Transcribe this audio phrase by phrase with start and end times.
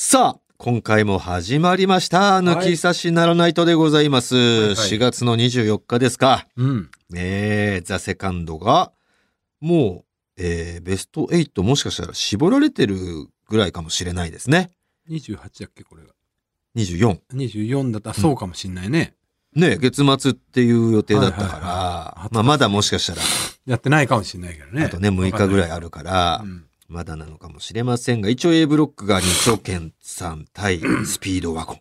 [0.00, 2.38] さあ、今回も始まりました。
[2.38, 4.36] 抜き差しならないとでございます。
[4.36, 6.46] はい4月の24日ですか。
[6.56, 6.90] うん。
[7.16, 8.92] えー、ザ・セカンドが、
[9.60, 10.04] も
[10.36, 12.96] う、えー、ベスト8もしかしたら絞られてる
[13.48, 14.70] ぐらいかもしれないですね。
[15.10, 16.10] 28だっけ、これが。
[16.76, 17.18] 24。
[17.34, 19.16] 24だったらそうかもしんないね。
[19.56, 23.22] ね月末っていう予定だったから、はいはいはいまあまだもしかしたら、
[23.66, 24.84] やってないかもしんないけどね。
[24.84, 25.86] あとね、6日ぐらいある。
[25.86, 31.80] るから、うんまだなのかもしれませんが、一応 A ブロックが二丁拳さん対 スピードワゴン。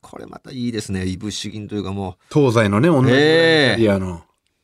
[0.00, 1.06] これまたいいですね。
[1.06, 4.22] いぶし銀というかも東西のね、同じぐらいのの、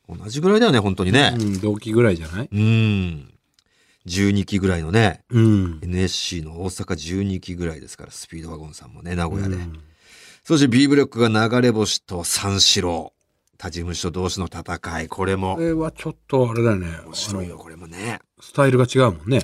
[0.09, 1.33] う、同じぐらいだよね、本当にね。
[1.35, 2.49] うん、同期ぐらいじゃない？
[2.51, 3.33] うん。
[4.07, 5.79] 12期ぐらいのね、うん。
[5.83, 9.55] NSC の大阪12期ぐらいですから、スピードワゴンさんもね、名古屋で。
[9.55, 9.79] うん
[10.41, 13.13] そして B ブロックが流れ星と三四郎。
[13.59, 15.07] 他事務所同士の戦い。
[15.07, 15.61] これもこ。
[15.61, 16.87] れはちょっとあれだよね。
[17.05, 18.19] 面白いよ、これもね。
[18.41, 19.41] スタイルが違うもんね。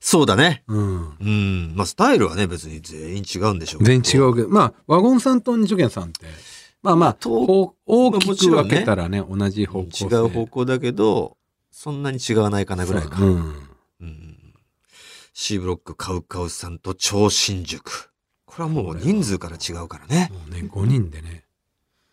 [0.00, 0.62] そうだね。
[0.68, 1.16] うん。
[1.20, 1.74] うん。
[1.74, 6.26] まあ、スタイルはね、別に全員違うんでしょうけど全然違うけど、まあ、ワゴンさんと二丁拳さんって、
[6.82, 10.04] まあまあ、とこう大きく分けたらね、同じ方向性。
[10.04, 11.36] 違う方向だけど、
[11.70, 13.16] そんなに違わないかなぐらいか。
[13.18, 13.36] そううん。
[14.00, 14.36] うん
[15.38, 18.10] C ブロックカウカウさんと超新塾。
[18.46, 20.30] これはもう人数から違うからね。
[20.32, 21.44] もうね、5人でね。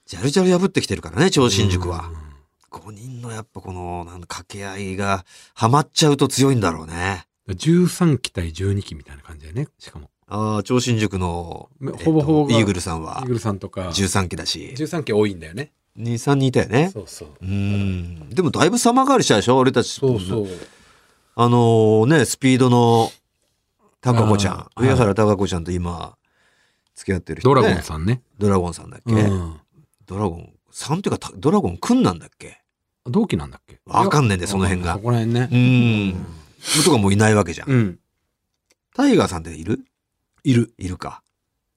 [0.05, 2.32] ジャルジャル破ってきてるからね、超新塾はうん。
[2.79, 7.27] 5人のやっぱこの、なん掛け合いが、ハマっちゃうと強いんだろうね。
[7.47, 9.67] 13期対12期みたいな感じだよね。
[9.77, 10.09] しかも。
[10.27, 11.69] ああ、超新塾の、
[12.03, 13.89] ほぼほぼがイーグルさんはイーグルさんとか。
[13.89, 15.71] 13期だし、13期多いんだよね。
[15.97, 16.89] 2、3人いたよね。
[16.91, 17.29] そうそう。
[17.41, 18.29] うん。
[18.29, 19.57] でもだいぶ様変わりしたでしょ？
[19.57, 19.89] 俺たち。
[19.91, 20.47] そうそう。
[21.35, 23.11] あのーね、スピードの、
[24.01, 24.67] タカコちゃん。
[24.75, 26.15] 上原タカコちゃんと今、
[26.95, 27.67] 付き合ってる人、ドね。
[27.67, 28.21] ラゴンさんね。
[28.39, 29.59] ドラゴンさんだっけ、うん。
[30.05, 32.62] ドラゴンさんっていうか、たドラゴンくんなんだっけ？
[33.05, 33.79] 同期なんだっけ？
[33.85, 35.49] わかんねえんだよその辺がそこら辺ね。
[35.51, 36.83] うん。
[36.85, 37.69] とかもういないわけじゃん。
[37.69, 37.99] うん。
[38.95, 39.85] タイガーさんっている？
[40.43, 40.73] いる。
[40.77, 41.21] いるか。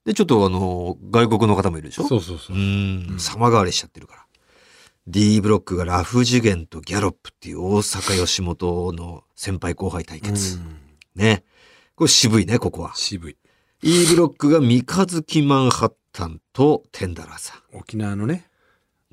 [0.05, 2.07] で、ちょっとあのー外国の方もいるでしょ？
[2.07, 2.59] そうそうそうう。
[2.59, 3.15] んう。
[3.15, 4.25] ん様変わりしちゃってるから。
[5.07, 10.57] D ブロックがラフ次元とギャロップっていう大阪吉本の先輩後輩対決。
[10.57, 10.77] うん
[11.15, 11.43] ね。
[11.95, 12.93] これ渋いね、ここは。
[12.95, 13.37] 渋い。
[13.81, 18.46] E ブロックが三日月マンハッタンとテンダラーさ沖縄のね。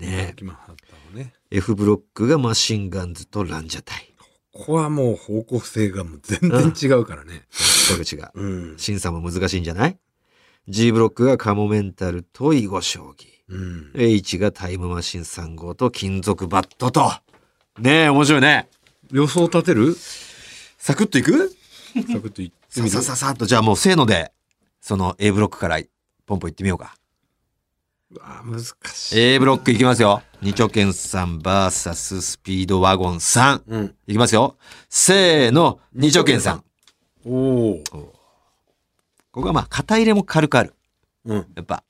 [0.00, 0.03] ん。
[0.05, 0.34] ね。
[1.15, 1.32] ね。
[1.50, 4.10] F ブロックがマシンガンズとランジャタイ。
[4.53, 7.43] ここはもう方向性がもう全然違うからね。
[7.91, 8.31] これ違う。
[8.34, 8.78] うん。
[8.78, 9.99] 審査も難しいんじゃない
[10.69, 13.27] ?G ブロックがカモメンタルと囲碁将棋。
[13.49, 13.91] うん。
[13.94, 17.10] H がタイムマシン3号と金属バットと。
[17.78, 18.69] ねえ、面白いね。
[19.10, 19.97] 予想立てる？
[20.78, 21.50] サクッといく？
[21.94, 22.91] サクッと言ってみる？
[22.91, 24.33] ささささっと、じゃあもうせーので、
[24.81, 25.81] その A ブロックから
[26.27, 26.94] ポンポンいってみようか。
[28.10, 28.60] うわ難
[28.92, 29.19] しい。
[29.19, 30.22] A ブロックいきますよ。
[30.42, 33.62] 二丁拳さん VS スピードワゴンさん。
[33.66, 33.94] うん。
[34.06, 34.56] いきますよ。
[34.88, 36.65] せーの、二丁拳さん。
[37.25, 37.82] おお。
[39.32, 40.75] ここはまあ、肩入れも軽くある。
[41.25, 41.47] うん。
[41.56, 41.82] やっぱ、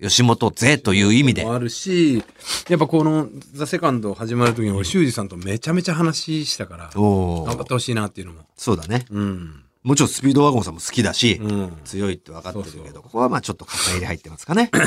[0.00, 1.44] 吉本勢という意味で。
[1.44, 2.22] もあるし、
[2.68, 8.42] やっぱこのザ・セカンド始まる時に俺修二さんとめちゃめちゃ話したから、おー頑張ってほしいなっていうのも。
[8.56, 9.06] そうだね。
[9.10, 9.64] うん。
[9.82, 11.72] もちろんスピードワゴンさんも好きだし、うん。
[11.84, 14.70] 強いって分かってるけど、そうそうここはまあちょっと肩入れ入ってますかね。
[14.72, 14.86] はい。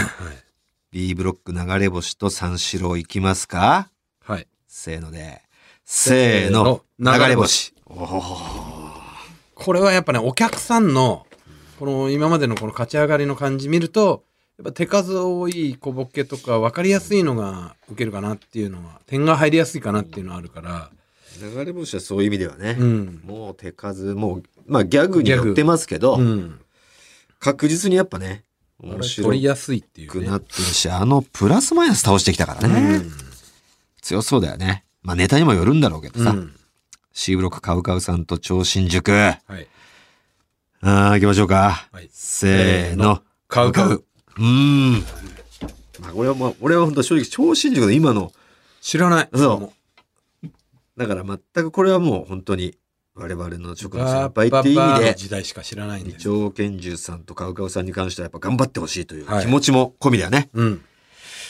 [0.94, 3.90] B ブロック流れ星と三四郎いきますか？
[4.26, 4.48] はい。
[4.68, 5.42] せーので。
[5.86, 7.74] せーの、流れ星。
[7.86, 8.92] おー
[9.56, 11.26] これはやっぱね、お客さんの、
[11.80, 14.26] この今までのこの勝ち上がりの感じ見ると、
[14.58, 20.92] やっぱ手数多い小ボケとか分かりやすいのが受けるかなっていうのは、点が入りやすいかなっていうのはあるから、
[21.40, 22.76] 流れ星はそういう意味ではね。
[22.78, 23.22] うん。
[23.26, 26.60] もう手数、もう、まあギャグに寄ってますけど、うん。
[27.40, 28.44] 確実にやっぱね、
[28.82, 30.26] 面白取りやすいっていうね。
[30.26, 32.98] くなってるし、あのプラスマイナス倒してきたからね。
[32.98, 33.12] うん
[34.02, 34.84] 強そうだよね。
[35.04, 36.32] まあネタにもよるんだろうけどさ。
[36.32, 36.56] うん
[37.14, 39.12] C ブロックカウカウさんと超新塾。
[39.12, 39.68] はい。
[40.82, 41.88] あー、行きましょうか。
[41.92, 43.22] はいせーの。
[43.48, 44.06] カウカウ。
[44.38, 44.94] うーん。
[46.00, 48.32] まあ、俺はまあ、俺は本当正直、超新塾の今の、
[48.80, 49.30] 知らない。
[49.36, 49.72] そ
[50.44, 50.50] う
[50.98, 52.76] だから全くこれはもう本当に、
[53.16, 56.24] 我々の直の先輩バっていう意味で、時代しか知らないん二です。
[56.24, 60.50] 丁拳銃さんとカウカウさんに関してはやっぱ頑張ってほしいというはい気持ちも込みだよね。
[60.54, 60.84] うん。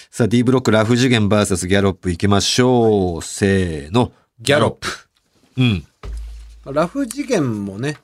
[0.09, 3.21] さあ、D ブロックラフ次元 VS ギャロップいきましょう。
[3.21, 4.12] せーの。
[4.39, 4.88] ギャロップ。
[5.57, 5.85] うん。
[6.65, 7.97] ラフ次元もね、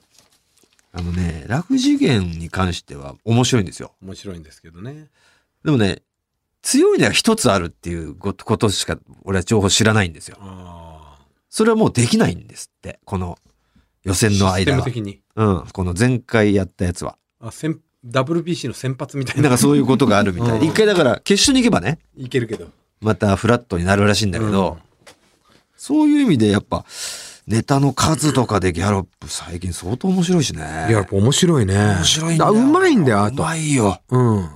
[0.94, 3.94] あのね、ラフ次元に関しては面白いんですよ。
[4.02, 5.10] 面白いんですけどね。
[5.66, 6.02] でもね、
[6.62, 10.38] 強いのは一つあるっていうことしか俺は情報知らないんですよ。
[10.40, 11.18] あ
[11.50, 13.00] それはもうできないんですって。
[13.06, 13.38] この
[14.08, 14.16] 予あ。
[14.16, 14.78] 選のシステ間は。
[14.80, 15.22] ム的に。
[15.36, 15.64] うん。
[15.72, 17.18] この前回やったやつは。
[17.40, 19.44] あ、先 WBC の先発みたいな。
[19.44, 22.68] なんかそういうことがあるみたい一回だから決勝に行けばね、いけるけど。
[23.02, 24.88] またフラットになるらしいんだけど、うん
[25.80, 26.86] そういう意味でやっぱ
[27.46, 30.60] ネタの数とかでギャロップ最近相当面白いしね。
[30.60, 31.76] いや、やっぱ面白いね。
[31.76, 32.50] 面白いんだよ。
[32.50, 33.44] あうまいんだよ、あうと。
[33.44, 34.02] まいよ。
[34.10, 34.50] うん。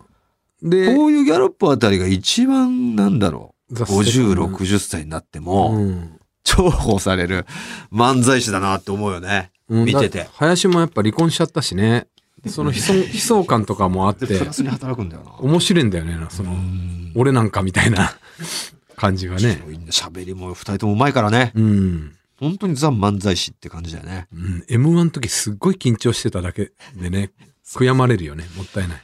[0.63, 3.75] で、こういうギャロップあたりが一番なんだろう。
[3.75, 6.19] ザ50、60歳になっても、うん。
[6.57, 7.45] 重宝される
[7.91, 9.51] 漫才師だなって思うよね。
[9.69, 12.07] うん見ててだ林もやっぱ離婚しちゃったしね。
[12.47, 15.31] その悲壮 悲壮感とかもあってでプラ、スに働くんだよな。
[15.39, 18.15] 面白いんだよね、その、うん俺なんかみたいな
[18.95, 19.61] 感じがね。
[19.89, 21.51] 喋りも二人ともうまいからね。
[21.55, 22.15] うん。
[22.39, 24.27] 本当にザ漫才師って感じだよね。
[24.33, 27.31] うん、M1 の時すっごい緊張してただけでね、
[27.75, 28.47] 悔やまれるよね。
[28.55, 29.03] もったいない。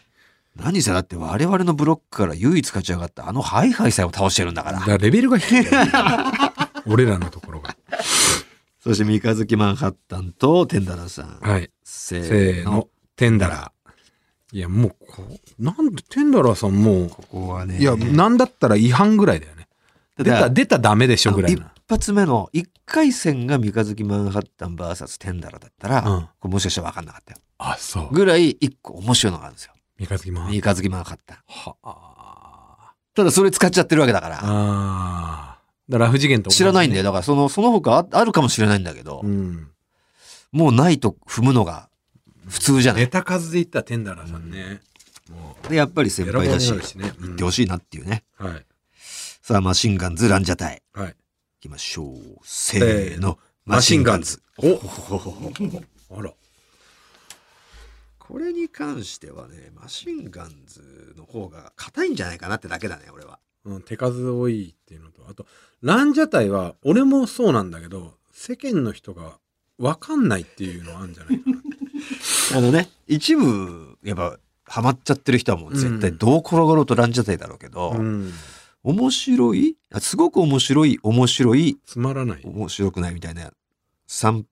[0.55, 4.85] 何せだって我々のブロックから唯一勝ち上がったあのハイハイさえを倒してるんだからだ。
[4.85, 5.69] からレベルが低いね、
[6.87, 7.75] 俺らのところが。
[8.79, 11.39] そして三日月マンハッタンとテンダラーさん。
[11.41, 11.69] はい。
[11.83, 12.87] せせーの。
[13.15, 14.57] テンダラー。
[14.57, 17.77] いや、もうこう、なんで、テンダラーさんもここはね。
[17.77, 19.67] う、いや、なんだったら違反ぐらいだよね。
[20.17, 21.73] 出た、出たらダメでしょぐらい一な。
[21.89, 27.39] 発目の一回戦が三日月マンハッタン VS テンダラーだったら、うんこれもしかしたら分かんなかったよ。
[27.57, 28.13] あ、そう。
[28.13, 29.73] ぐらい一個面白いのがあるんですよ。
[29.99, 30.51] 三日月マン。
[30.51, 31.37] 三日月マンハッタン。
[31.47, 34.39] はあただそれ使っちゃってるわけだから。
[34.43, 35.56] あー。
[35.89, 37.03] だから、不次元とね知らないんだよ。
[37.03, 39.69] だからその、その他ああるかもしれないんだけど、うん。
[40.51, 41.89] もうないと踏むのが
[42.47, 43.03] 普通じゃない。
[43.03, 44.81] ネタ数で言ったらテンダラーさんね。
[45.29, 47.11] もで、やっぱりう、先輩だし、しね。
[47.19, 48.23] 言ってほしいなっていうね。
[48.39, 48.65] うんはい。
[49.41, 50.81] さあ、マシンガンズランジャタイ。
[50.93, 51.07] はい。
[51.07, 51.15] 行
[51.61, 52.15] きましょう。
[52.43, 53.37] せーの。
[53.65, 54.41] マシンガンズ。
[54.57, 54.67] お
[56.11, 56.33] おあら。
[58.19, 63.39] これに関してはね、マシンガンズの方が硬いんじゃないかなってだけだね、俺は。
[63.63, 65.45] うん、手数多いっていうのと、あと、
[65.81, 69.37] ランジャタイは、俺もそうなんだけど、世間の人が
[69.77, 71.57] 分かんないっていうのはあるんじゃないかな。
[72.57, 78.33] あのね、一部、やっぱ、ハマっちゃってる人はもう絶対どう転がろうとランジャタイだろうけど、うん。
[78.83, 82.41] 面白いあすごく面白い、面白い、つまらない。
[82.43, 83.51] 面白くないみたいな、
[84.07, 84.45] 三、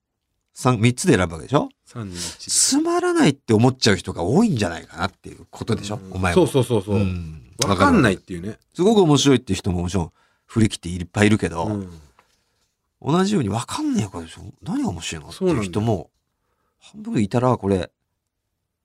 [0.53, 2.49] 三、三つで選ぶわけでしょ？3、2、1。
[2.49, 6.47] つまらないって思っちゃう人が多いんじゃないかなっていうことでしょ、お前も。
[6.47, 6.99] そうそうそうそう。
[6.99, 8.47] ん分かんないっわていうね。
[8.49, 10.11] るすごく面白いっていう人ももちろん
[10.45, 11.89] 振り切っていっぱいいるけど、うん。
[13.01, 14.41] 同じように分かんねえからでしょ？
[14.63, 15.29] 何が面白いの？
[15.29, 16.09] っていう人も
[16.79, 17.91] 半分いたらこれ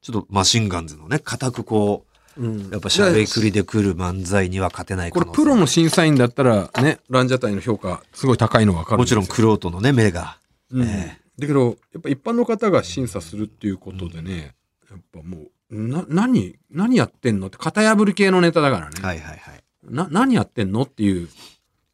[0.03, 2.05] ちょっとマシンガンズのね固くこ
[2.37, 2.69] うん。
[2.69, 10.39] うやっぱしゃべくりで来る漫才には勝てないこれプロの審査員だったらね、ランジャタイの評価すごい高いの分かるもちろん黒クロートのね目が、
[10.71, 10.89] うん。
[10.89, 14.55] えだけど、やっぱ一般の方が審査するっていうことでね、
[14.91, 15.39] やっぱも
[15.71, 19.01] う、な、何、何やってんのって型破り系のネタだからね。
[19.01, 21.29] はいはいはいな、何やってんのっていう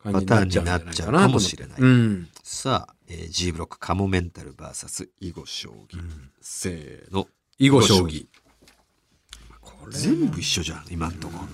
[0.02, 0.86] 感じになっちゃうんじゃないかなと思って。
[0.86, 1.80] パターンになっちゃうかもしれない。
[1.80, 2.28] うん。
[2.42, 7.28] さあ、えー G ブロックカモメンタル VS 囲碁将棋、うんせーの。
[7.58, 8.26] 囲碁将棋。
[9.90, 11.38] 全部一緒じゃん今んとこ。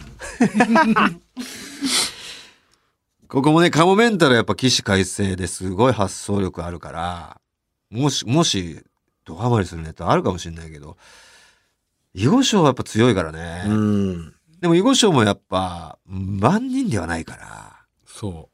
[3.28, 7.40] ここもねカモメンタルはやっぱ起死回生ですごい発想力あるから
[7.90, 8.84] もしもし
[9.24, 10.98] ドハマりするネタあるかもしれないけど
[12.12, 14.34] 囲碁将はやっぱ強いからね、うん。
[14.62, 17.76] でも囲碁将もやっぱ万人ではないから
[18.06, 18.48] そ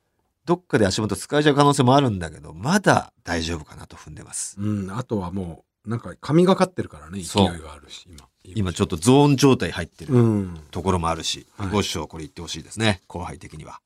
[0.47, 4.57] どっかで足元使えちゃう可能性もあるんだけどまだ大丈夫かなと踏んでます。
[4.59, 4.65] う。
[4.65, 4.91] うん。
[4.91, 8.27] あとはもう、なんか神がかってるからね、勢いがあるし、今。
[8.43, 10.61] 今ちょっとゾーン状態入ってるうん。
[10.71, 11.69] ところもあるし、はい。
[11.69, 13.81] 囲碁将これ言ってほしいですね後輩的には。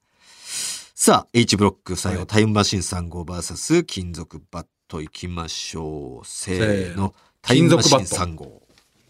[0.94, 2.26] さあ H ブロック最後、はい。
[2.28, 6.24] タイムマシン3号 VS 金属バットいきましょう。
[6.24, 7.02] せーの。
[7.02, 8.62] のタイムマシン金属バッ3号。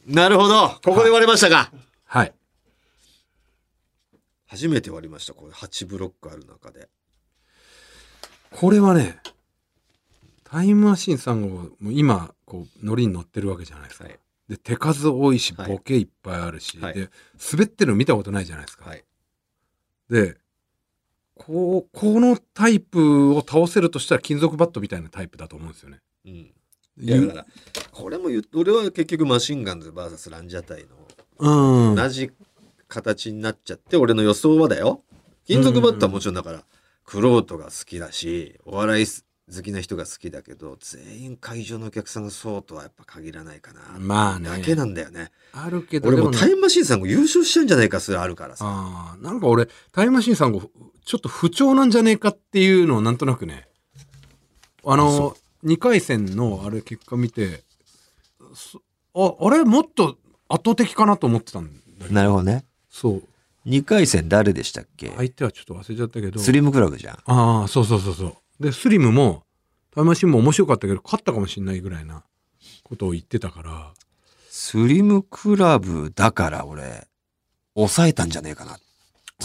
[0.07, 0.71] なるほど。
[0.83, 1.71] ここで割れましたか、
[2.07, 2.33] はい。
[4.53, 6.91] 初めて割りましたこれ8ブロックある中で
[8.51, 9.19] これはね、
[10.45, 14.05] タイムマシーン3号、もう今、こう、ノリに乗ってるわけじゃないですか。
[14.05, 14.19] はい
[14.49, 17.09] で、手数多いし、はいボケいっぱいあるし、はいで、
[17.53, 18.91] 滑ってるの見たことないじゃないですか。
[18.91, 19.05] はい
[20.11, 20.37] で、
[21.35, 26.01] こう、このタイプを倒せるとしたら金属バットみたいなタイプだと思うんですよね。
[26.27, 26.53] うん
[26.99, 27.47] いやだから
[27.91, 30.85] これも言う俺は結局マシンガンズ VS ランジャタイ
[31.41, 31.97] のうん。
[31.97, 32.31] 同じ
[32.93, 35.03] 形になっちゃって俺の予想はだよ。
[35.47, 36.63] 金属バットはもちろんだから
[37.05, 43.81] クロートが好きだしお笑い好きな人が好きだけど全員会場のお客さんがそうとはやっぱ限らないかな。
[43.99, 44.49] まあね。
[44.49, 45.33] だけなんだよね。
[45.53, 48.65] あるけど、俺もタイムマシーンさんが優勝しちゃうんじゃないかそれあるからさ。
[48.67, 50.71] ああ、なんか俺、タイムマシーン3号、
[51.05, 53.69] ちょっと不調なんじゃねえかっていうのをなんとなくね、
[54.85, 57.65] ああのそ、2回戦のあれ結果見て、
[58.55, 58.81] そ
[59.15, 60.17] あ、あれもっと
[60.49, 62.15] 圧倒的かなと思ってたんだけど。
[62.15, 63.23] なるほどねそう。
[63.67, 66.39] 2回戦誰でしたっけ、相手はちょっと忘れちゃったけど。
[66.39, 68.27] スリムクラブじゃんああ、そうそうそうそ
[68.61, 68.63] う。
[68.63, 69.45] で、スリムも、
[69.95, 72.23] タイムマシーンも面白かったけど、勝ったかもしれないぐらいな
[72.85, 73.93] ことを言ってたから、
[74.51, 77.07] スリムクラブだから俺
[77.75, 78.79] 抑えたんじゃねえかな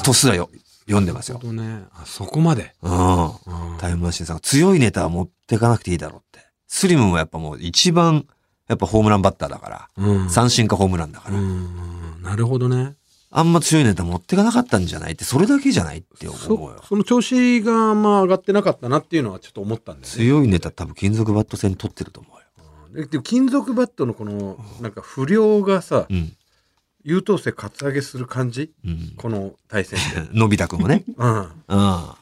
[0.04, 0.50] とすらよ
[0.86, 1.86] 読んでますよね。
[1.94, 2.76] あ、そこまで。
[2.82, 3.26] うん。
[3.26, 3.32] うん
[3.80, 6.46] タイムマシーンさんが強いネタは持ってかなくていいだろうって。
[6.68, 8.26] スリムもやっぱもう一番、
[8.68, 9.90] やっぱホームランバッターだから。
[9.98, 10.30] うん。
[10.30, 11.38] 三振かホームランだから。
[11.38, 12.22] うん。
[12.24, 12.96] なるほどね。
[13.30, 16.82] あんま強いネタ持ってかなかったんじゃないって、それだけじゃないって思うそよ。
[16.88, 20.24] その調子があんま上がってなかったなっていうのはちょっと思ったんだよね。
[20.24, 23.04] 強いネタ多分金属バット戦取ってると思うよ。
[23.04, 26.34] ででも金属バットのこのなんか不良がさうん。
[27.04, 28.74] 優等生カツアゲする感じ？
[28.86, 29.14] うん。
[29.16, 31.06] この対戦で のび太くんをね。
[31.16, 31.50] うんうん。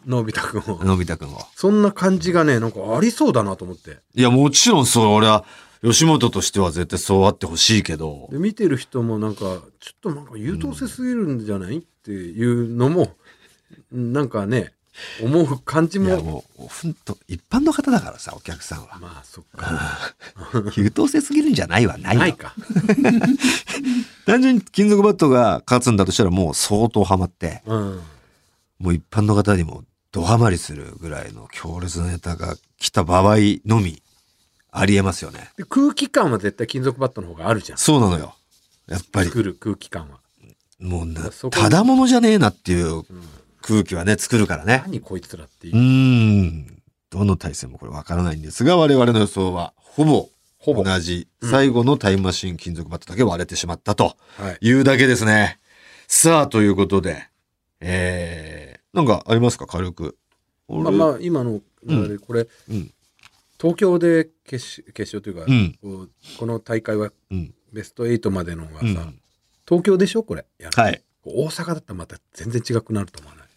[0.06, 1.42] のび太くんをのび太くんを。
[1.56, 5.44] そんな感じがねなんかありそうだなと思っていや、もちろんそう、俺は、
[5.86, 8.28] 吉本としては絶対そうあってほしいけど。
[8.32, 9.62] で見てる人もなんかちょっ
[10.02, 11.78] となんか優等生すぎるんじゃない？
[11.78, 13.14] っていうのも
[13.92, 14.74] なんかね
[15.22, 18.98] 思う感じいや、ももう、ほんと、一般の方だからさ、お客さんは。
[19.02, 20.16] まあそっか。
[20.78, 22.56] 優等生すぎるんじゃないはないよないか。
[24.26, 28.02] 単純に金属バットが勝つんだとしたらもう相当ハマって、うん。
[28.80, 34.02] もう一般の方にもドハマりするぐらいの強烈なネタが来た場合のみ、
[34.78, 35.52] ありえますよね。
[35.58, 38.36] で空気感は絶対金属バットの方があるじゃんそうなのよ。
[38.88, 40.20] やっぱり、作る空気感は、
[40.80, 43.06] もうな、そこただものじゃねえなっていううん
[43.62, 44.84] 空気はね、作るからね。
[44.86, 46.82] 何こいつらっていううーん。
[47.10, 50.30] どの対戦もこれわからないんですが、我々の予想はほぼ
[50.60, 51.28] ほぼ同じ。
[51.42, 55.60] うん最後のタイムマシン金属バットだけ割れてしまったとはいいうだけですね。
[56.08, 57.28] さあ、ということで、
[57.80, 59.68] えー、なんかありますか？
[59.68, 60.18] 軽く。
[60.68, 62.92] まあまあ今の流れこれ、うん
[63.60, 65.78] 東京で決勝決勝というか、うん。
[65.82, 67.54] こうこの大会はうん。
[67.74, 69.20] ベスト8までのがさ、うん。
[69.68, 70.46] 東京でしょこれ。
[70.60, 71.02] やるはい。
[71.26, 73.48] 大阪だったらまた全然違くなると思わない？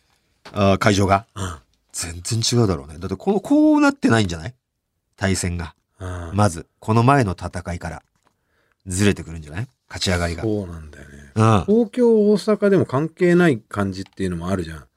[0.53, 1.27] あー会場が？
[1.35, 1.57] うん。
[1.93, 2.99] 全然違うだろうね。
[2.99, 4.55] だってこの、こうなってないんじゃない？
[5.17, 5.75] 対戦が。
[5.99, 6.31] うん。
[6.35, 8.03] まず、この前の戦いから。
[8.87, 9.69] ずれてくるんじゃない？
[9.89, 10.43] 勝ち上がりが。
[10.43, 11.15] そうなんだよね。
[11.35, 11.65] うん。
[11.67, 14.88] 東京大阪でも関係ない感じっていうのもあるじゃん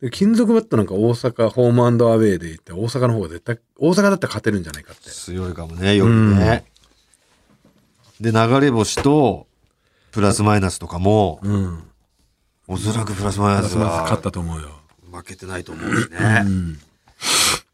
[0.00, 6.64] で金属バットなんか大阪ホームアウェイで行って大阪の方が絶対大阪だったら勝てるんじゃないかって強いかもね、よりね。
[8.20, 9.46] で、流れ星と、
[10.10, 11.84] プラスマイナスとかも、うん
[12.66, 14.70] おそらくプラスマイナス勝はったと思うよ
[15.10, 16.42] 負けてないと思うしね。
[16.44, 16.78] うん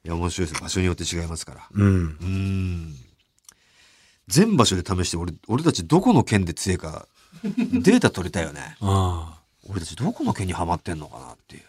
[0.04, 0.62] いや、面白いです。
[0.62, 1.68] 場所によって違いますから。
[1.72, 2.94] うんうーん。
[4.28, 7.06] 全場所で試して、俺、俺たちどこの県で強いか、
[7.42, 8.76] データ取りたいよね。
[8.80, 11.62] ああ俺たちどこの県にハマってんのかなっていう。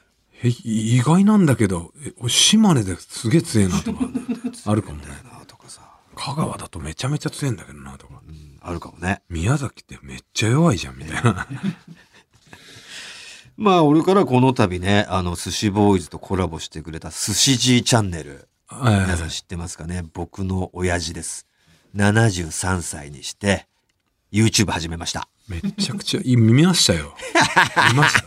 [0.44, 1.94] え意外なんだけど
[2.28, 4.00] 島根ですげえ強えなとか
[4.66, 5.82] あるかもねなとかさ。
[6.16, 9.22] 香川だとめちゃめちゃ強えんだけどなとかうん、あるかもね。
[9.30, 11.48] 宮崎ってめっちゃ弱いじゃんみたいな
[13.58, 18.48] まあ、俺からこの度ね、あの、寿司ボーイズとコラボしてくれた寿司 G チャンネル。
[18.72, 20.04] 皆さん知ってますかね？
[20.14, 21.48] 僕の親父です。
[21.96, 23.68] 73歳にして、
[24.32, 25.28] YouTube 始めました。
[25.48, 27.16] めちゃくちゃい見ましたよ
[27.92, 28.26] 見ました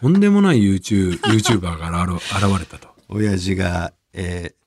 [0.00, 2.88] とんでもない YouTube YouTuber が現現れたと。
[3.08, 4.58] 親父が、えー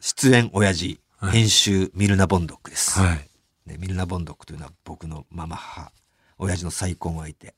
[0.00, 1.32] 出演親父、はい。
[1.32, 3.28] 編集ミルナ・ボンドックです、はい。
[3.68, 3.76] ね。
[3.80, 5.90] ミルナ・ボンドックというのは僕のママ母、
[6.38, 7.54] 親父の再婚相手、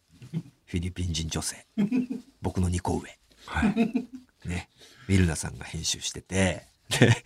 [0.64, 1.66] フィリピン人女性、
[2.40, 3.18] 僕の2個上。
[3.46, 4.48] はい。
[4.48, 4.70] ね、
[5.06, 6.66] ミルナさんが編集してて、
[6.98, 7.24] で、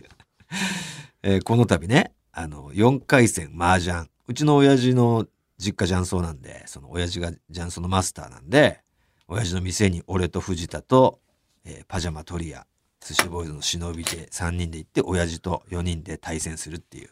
[1.23, 4.09] えーこの度ね、あの、4回戦麻雀。
[4.27, 5.25] うちの親父の
[5.57, 8.81] 実家雀荘なんで、その親父が雀荘のマスターなんで、
[9.27, 11.19] 親父の店に俺と藤田と、
[11.65, 12.65] えーパジャマトリア、
[13.01, 17.09] 寿司ボーイズの忍びで3人で行って、親父と4人で対戦するっていう、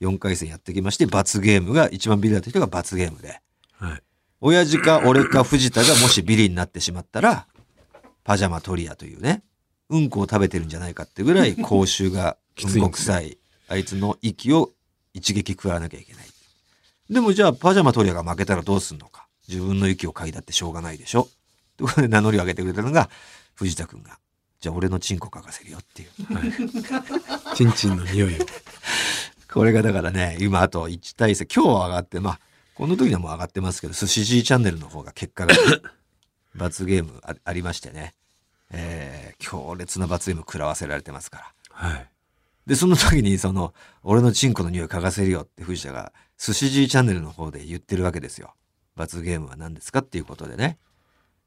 [0.00, 3.40] 4回戦やってきまして、罰ゲームが、一番ビリだった人が罰ゲームで、
[3.72, 4.02] はい
[4.42, 7.46] 親父か俺か藤田がもしビリになってしまったら、
[8.22, 9.42] パジャマトリアというね、
[9.88, 13.38] うんこを食べてるんじゃないかってぐらい 口臭がきうんこ臭い、
[13.68, 14.72] あいつの息を
[15.14, 16.26] 一撃食わなきゃいけない。
[17.08, 19.26] でもじゃあパジャマトリアが負けたらどうすんのか。
[19.48, 21.28] 自分の息を嗅いだってしょうがないでしょ。
[21.76, 23.10] ということで名乗りを上げてくれたのが
[23.54, 24.18] 藤田くんが、
[24.60, 26.10] じゃあ俺のチンコ嗅がせるよっていう。
[27.54, 28.46] チンチンの匂いを
[29.52, 32.40] これがだからね、今あと1対戦、今日は上がって、まあ、
[32.74, 35.54] この時にはもう上がってますけど、寿司 G チャンネルの方が結果が、
[36.54, 38.14] 罰ゲームあありましてね、
[38.70, 41.52] えー、強烈な罰ゲーム食らわせられてますから。
[41.70, 42.08] はい
[42.66, 48.54] で、その時に、その、俺のチンコの匂い嗅がせるよって藤田が、寿司 G チャンネルの方で言ってるわけですよ。
[48.96, 50.78] 罰ゲームは何ですかっていうことでね。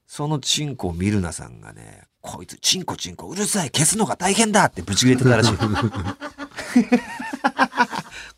[0.09, 5.53] そのチンコを見るなさんがね、こいつチンコチンコうるさい消すのが大変だってブチ切れてたらしい。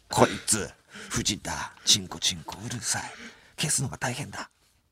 [0.09, 0.69] こいつ、
[1.09, 3.03] 藤田、チンコチンコうるさい。
[3.57, 4.49] 消すのが大変だ。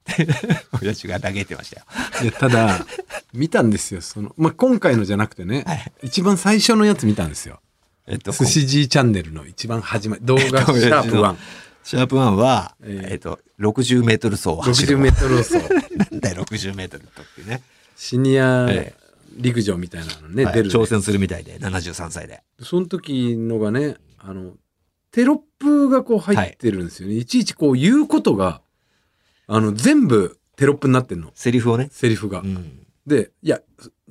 [0.81, 1.85] 親父が嘆いてましたよ。
[2.23, 2.85] いやただ
[3.33, 5.65] 見たんですよその、まあ、今回のじゃなくてね、
[6.01, 7.59] 一番最初のやつ見たんですよ
[8.07, 11.35] えっと、寿司 G チャンネルの一番始まり動画 シャープ1
[11.89, 14.99] シャープ1は、えーえっと、60メートル走を走る。
[14.99, 15.53] 60メートル走。
[16.11, 17.63] なんだよ、60メートルとってね。
[17.95, 18.93] シニアえ
[19.35, 20.53] 陸上みたいなのね、はい。
[20.53, 20.75] 出るね。
[20.75, 22.43] 挑戦するみたいで、73歳で。
[22.61, 24.53] その時のがねあの
[25.09, 28.61] テロップがこう入ってるんですよね、い、ちいちこう言うことが
[29.47, 31.31] あの全部テロップになってんの。
[31.33, 31.89] セリフをね。
[31.91, 32.85] セリフが、うん。
[33.07, 33.63] でいや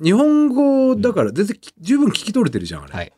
[0.03, 3.13] 日本語だから全然き十分聞き取れてるじゃんあれ、はい。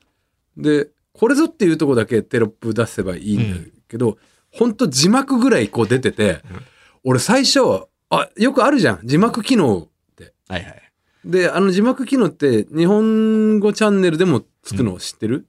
[0.59, 4.19] でこれぞっていうとこだけテロップ出せばいいんだけど、
[4.53, 6.61] ほんと字幕ぐらいこう出てて、うん
[7.03, 7.61] 俺最初
[8.11, 10.83] あよくあるじゃん字幕機能ってはいはい。
[11.25, 15.47] であの字幕機能って日本語チャンネルでもつくの知ってる、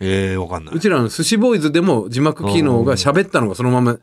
[0.00, 3.98] ええわかんないうちらの寿司ボーイズでも字幕機能が喋ったのがそのまま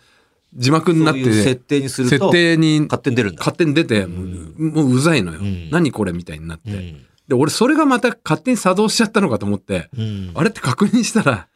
[0.54, 3.40] 字幕になってそういう設定にすると、設定に勝手に出るんだ。
[3.40, 4.24] 勝手に出て、んも
[4.58, 7.06] うもううざいのよ、うん何これみたいになって、うん。
[7.28, 10.32] で俺それがまた勝手に作動しちゃったのかと思って、うん。
[10.34, 11.48] あれって確認したら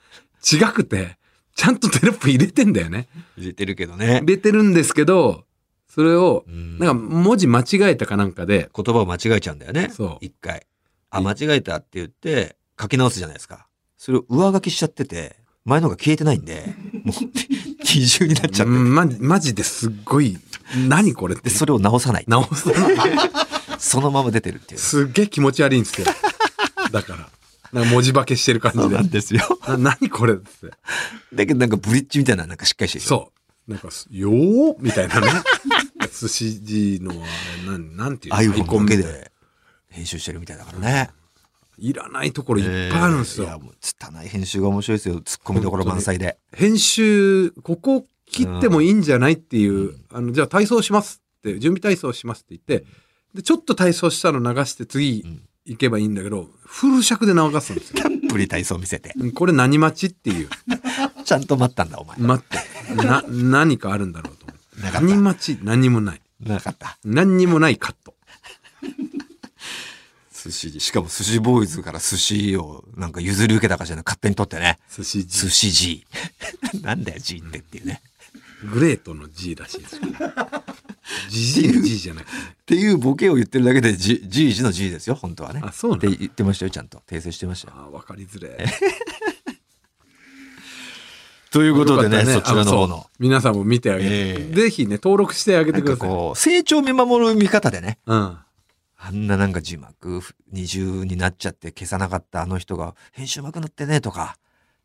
[0.50, 1.18] 違くて
[1.56, 3.08] ちゃんとテロップ入れてんだよね
[3.38, 4.26] 入れてるけどね入。
[4.28, 5.46] れてるんですけど
[5.88, 9.90] それをうんなんか文字間違えたかなんかで言葉を間違えちゃうんだよね。
[9.94, 10.66] そう一回。
[11.10, 13.68] あ、間違えたって言って、書き直すじゃないですか。
[13.98, 17.16] それを上書きしちゃってて、前のが消えてないんで、もう
[17.86, 20.38] 二重になっちゃってまマジですっごい
[20.90, 22.26] 何これってで、それを直さない。
[22.28, 22.68] 直す
[23.80, 24.82] そのまま出てるっていう。
[24.82, 26.08] すっげえ気持ち悪いんですよ
[26.92, 27.30] だから
[27.76, 28.98] なんか文字化けしてる感じで。
[28.98, 29.42] んですよ。
[29.68, 30.46] な何これって。
[31.34, 33.06] だけどなんかブリッジみたいななんかしっかりしてる。
[33.06, 33.34] そ
[33.68, 33.72] う。
[33.72, 35.28] なんかすよーみたいなね。
[36.18, 37.16] 寿司字のあ
[37.66, 39.32] れなんなんていうの？iPhone だけみたいなで。
[39.90, 41.10] 編集してるみたいだからね。
[41.78, 45.20] いらないところいっぱいあるんですよ、えーいや、もう、拙い編集が面白いですよ。
[45.20, 46.38] ツッコミどころ満載で。
[46.54, 52.86] 編集ここ切ってもいいんじゃないっていう、あのじゃあ体操しますって準備体操しますって言って
[53.34, 59.14] でちょっと体操したの流して次うん行けばいいんだけどフル尺で流すんですよたっぷり体操見せて。
[59.18, 60.50] うんこれ何待ちっていう
[61.26, 62.18] ちゃんと待ったんだ、お前。
[62.18, 66.98] 待ってな何かあるんだろうと思ってなかった何待ち何もないなかった。
[67.04, 68.14] 何にもないカット
[70.46, 74.78] 寿司、しかも寿司ボーイズから寿司をなんか譲り受けたかしらない勝手に取ってね。
[74.96, 76.06] 寿司寿 G 司 G。
[76.84, 78.02] なんだよ G ってっていうね。
[78.72, 80.02] グレートの G らしいですよ
[81.30, 85.62] ジジイの G じゃなくてねっていうボケを言ってるだけで G、G 字の G ですよ、本当はね。
[85.64, 86.10] あそうなの？
[86.10, 87.02] って言ってましたよ、ちゃんと。
[87.08, 87.78] 訂正してましたよ。
[87.78, 88.66] あ分かりづれ
[91.52, 93.10] ということでね、よかったそちらの方の。
[93.20, 98.00] 皆さんも見てあげて、ええぜひね登録してあげてください成長を見守る見方でね。
[98.06, 98.38] うん
[98.98, 104.38] あんななんか字幕二重になっちゃって消さなかったあの人が編集うまくなってねとか、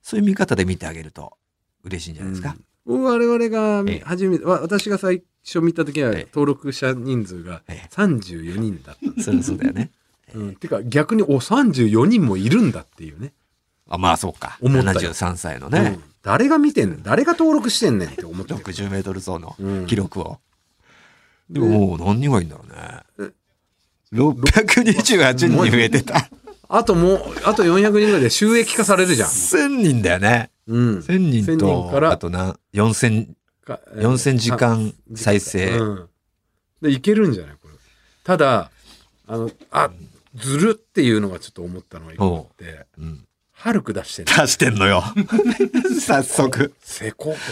[0.02, 1.38] そういう見方で見てあげると
[1.84, 2.50] 嬉しいんじゃないですか。
[2.50, 2.64] うん
[2.98, 4.00] 我々がええ。
[4.04, 6.28] 初めて、わ私が最初見た時はええ。
[6.32, 7.88] 登録者人数がええ。
[7.92, 9.06] 34人だった。
[9.06, 9.90] んです、そうだよね。
[10.34, 13.32] うん、てか逆にお34人もいるんだっていうね。
[13.88, 14.58] あまあそうか。
[14.60, 15.10] 思ったよ。
[15.10, 18.54] 73歳のうねん、誰が見てんねん誰が登録してんねんって思って。
[18.54, 19.86] 60メートル走のうん。
[19.86, 20.38] 記録を。
[21.48, 22.64] でももう何人がいいんだろ
[23.18, 23.32] うね。
[24.12, 26.28] 628人に増えてた。
[26.68, 30.50] あともうあと400人ぐらいで収益化されるじゃん、1000人だよね。
[30.70, 33.28] うん、1000人1000と、人からあとな4000、
[33.64, 35.78] かえー4000時間再生。
[35.78, 36.08] うん、
[36.82, 37.56] でいけるんじゃない？
[37.60, 37.74] これ
[38.24, 38.70] ただ
[39.26, 39.90] あのあ
[40.34, 45.02] ずるっていうのがちょっと思ったのが一個あってうんハルク出してんの出してんのよ。
[46.00, 46.72] 早速。
[46.82, 47.42] 成功と思って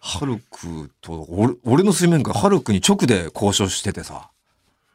[0.00, 4.30] ハルクと、俺俺の水面下、ハルクに直で交渉しててさ。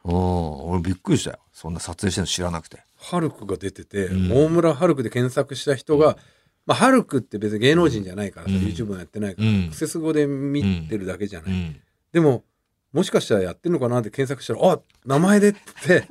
[0.04, 1.38] うん、俺びっくりしたよ。
[1.54, 2.82] そんな撮影してるの知らなくて。
[2.98, 6.18] ハルクが出てて、うん大村ハルクで検索した人が、
[6.68, 8.60] まあ、ハルクって別に芸能人じゃないからさ、うん。
[8.60, 9.64] YouTube もやってないから、うん。
[9.66, 11.80] アクセス語で見てるだけじゃない、うん。
[12.12, 12.44] でも
[12.92, 16.08] もしかしたらやってんのかなって検索したらあ名前でって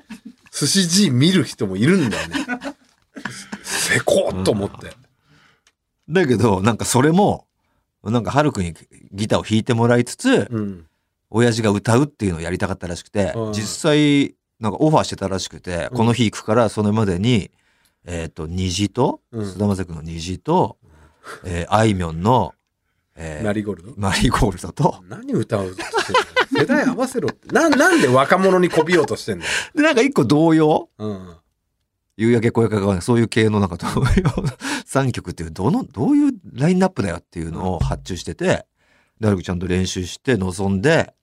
[0.51, 2.35] 寿司 G 見る人もいるんだよね。
[3.63, 4.91] せこっと思って、
[6.09, 7.45] だけど、なんかそれも、
[8.03, 8.73] なんかハルクに
[9.11, 10.85] ギターを弾いてもらいつつ、うん。
[11.29, 15.97] 親父が歌うっていうのをやりたかったらしくてうん、実際、なんかオファーしてたらしくて、うん。
[15.97, 17.51] この日行くから、それまでに、
[18.07, 19.45] えっ、と、虹と、うん。
[19.45, 20.77] 菅田将暉の虹と、
[21.43, 22.53] えーあいみょんの、
[23.15, 23.93] えーマリーゴールド？
[23.97, 25.75] マリーゴールドと、何歌う
[26.57, 27.49] 世代合わせろって。
[27.49, 30.89] ななんで若者にこびようとしてんだよ、で、なんか一個童謡？
[30.97, 31.35] うん、
[32.15, 34.05] 夕焼け小焼けがそういう系のなんか童謡。
[34.87, 38.65] 3曲っていう、どの、どういうラインナップだよっていうのを発注してて、
[39.19, 41.13] で、ハルクちゃんと練習して臨んで、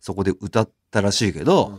[0.00, 1.78] そこで歌ったらしいけど、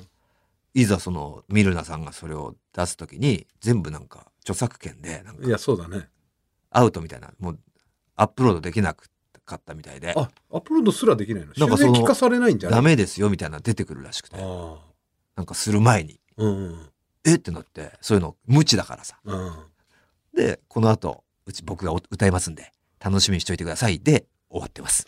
[0.76, 6.10] いざそのミルナさんがそれを出すときに全部なんか著作権でなんかいやそうだね。
[6.70, 7.60] アウトみたいなもう
[8.16, 10.14] アップロードできなかったみたいで。
[10.16, 11.54] あアップロードすらできないの？
[11.58, 12.80] なんかその収益化されないんじゃない？
[12.80, 14.38] ダメですよみたいなの出てくるらしくて。
[14.40, 14.78] あ
[15.36, 16.20] なんかする前に。
[16.38, 16.90] あうんうん。
[17.26, 17.36] え？
[17.36, 19.18] ってなってそういうの無知だからさ。
[19.24, 19.54] うん。
[20.36, 22.72] でこの後うち僕が歌いますんで
[23.04, 24.00] 楽しみにしといてください。
[24.00, 25.04] で終わってます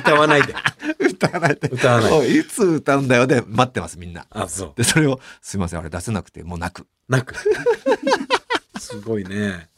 [0.00, 0.52] 歌わないで
[0.98, 1.68] 歌わないで。
[1.68, 4.26] 歌わないおいいつ歌うんだよで待ってます、みんな。
[4.30, 4.72] あ、そう。
[4.76, 6.86] で、それを、すいません、あれ出せなくて、もう泣く。
[7.08, 7.34] なく。
[8.78, 9.68] すごいね。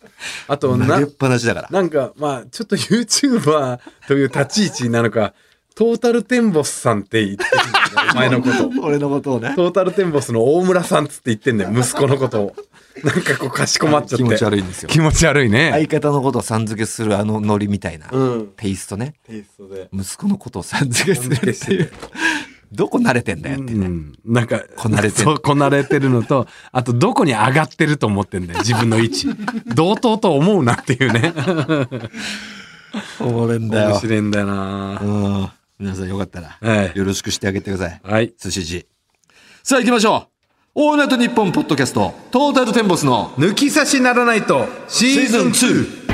[0.49, 1.69] あと、投げなっ、ぱなしだから。
[1.71, 5.35] なんか、まあ、ちょっと YouTuber という立ち位置なのか、
[5.75, 8.81] トータルテンボスさんって言ってるんだよねお前のこと。
[8.83, 9.53] 俺のことをね。
[9.55, 12.57] トータルテンボスの大村さんっつって言ってんだよ、息子のことを。
[13.05, 14.25] なんかこう、かしこまっちゃって。
[14.25, 14.89] 気持ち悪いんですよ。
[14.89, 15.71] 気持ち悪いね。
[15.73, 18.09] 相方のことをさん付けするあのノリみたいな。
[18.11, 18.53] うん。
[18.57, 19.15] テイストね。
[19.27, 19.89] テイストで。
[19.93, 21.91] 息子のことをさん付けするっていう。
[22.73, 23.87] どこ慣れてんだよってね。
[23.87, 29.29] うん、なんか、こなれてるそうこなれてるのと、あと、どこに上がってると思ってんだよ、自分の位置。
[29.75, 31.33] 同等と思うなっていうね。
[33.21, 34.01] 俺んだよ面。
[34.01, 35.49] 白いんだよなうん。
[35.79, 38.01] 皆さんよかったら、はいよろしくしてあげてください。
[38.03, 38.35] はい。
[38.39, 38.87] 寿司じ。
[39.63, 40.36] さあ行きましょう。
[40.79, 45.53] オールナイトニッポンポッドキャスト、トータルテンボスの抜き差しならないと、シーズン2。
[46.03, 46.05] 2。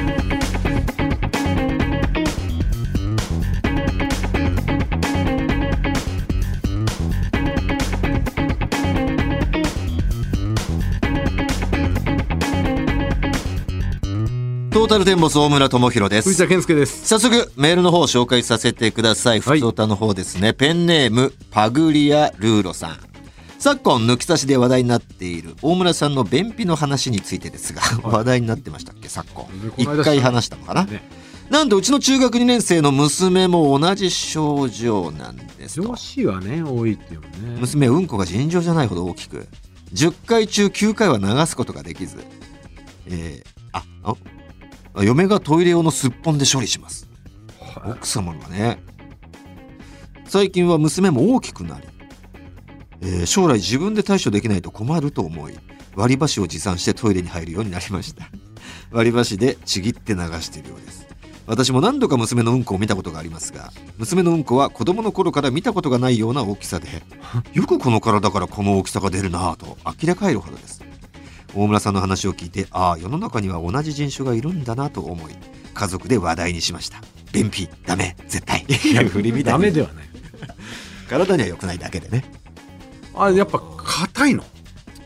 [14.70, 16.29] トータルテンボス大村智弘です。
[16.29, 17.09] 藤田健介です。
[17.09, 19.40] 早速メールの方を紹介させてください。
[19.40, 20.55] はいふつおたの方ですね。
[20.55, 23.12] ペンネームパグリア・ルーロさん。
[23.62, 29.09] 昨今抜き差しで話題になっている大村さんの便秘の話についてですが、話題になってましたっけ？
[29.09, 29.46] 昨今。
[29.77, 31.01] 一回話したのかな、ね。
[31.48, 35.83] なんとうちの中学2年生の娘も同じ症状なんですと。
[35.83, 37.29] 女子はね、多いっていうね。
[37.61, 39.46] 娘はうんこが尋常じゃないほど大きく。
[39.92, 42.16] 10回中9回は流すことができず、
[43.07, 44.16] えーああ
[44.94, 47.09] あ嫁がトイレ用のすっぽんで処理します。
[47.87, 48.83] 奥様がね。
[50.27, 51.87] 最近は娘も大きくなり、
[53.03, 55.59] えー将来自分で対処できないと困ると思い
[55.95, 58.31] 割り箸を持参してトイレに入るようになりました。
[58.91, 61.07] 割り箸でちぎって流しているようです。
[61.47, 67.03] 私も何度か娘のうんこを見たことがありますが娘のうんこは子供の頃から見たことがないような大きさで
[67.53, 70.81] よくこの体からこの大きさが出るなぁと呆れ返るほどです。
[71.55, 75.35] 大村さんの話を聞いてああ世の中には同じ人種がいるんだなと思い
[75.75, 77.03] 家族で話題にしました。
[77.33, 78.65] 便秘ダメ絶対。
[78.69, 80.05] いや振りみたいにダメではない。
[81.11, 82.25] 体には良くないだけでね
[83.14, 84.44] あ、やっぱ硬いの？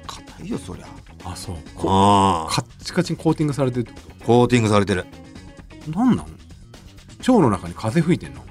[0.06, 0.86] 硬いよそりゃ。
[1.24, 1.56] あ、そう。
[1.74, 5.06] こあカッチカチにコーティングされてるってこコーティングされてる。
[5.84, 6.28] となんなの
[7.18, 8.42] 腸の中に風吹いてんの？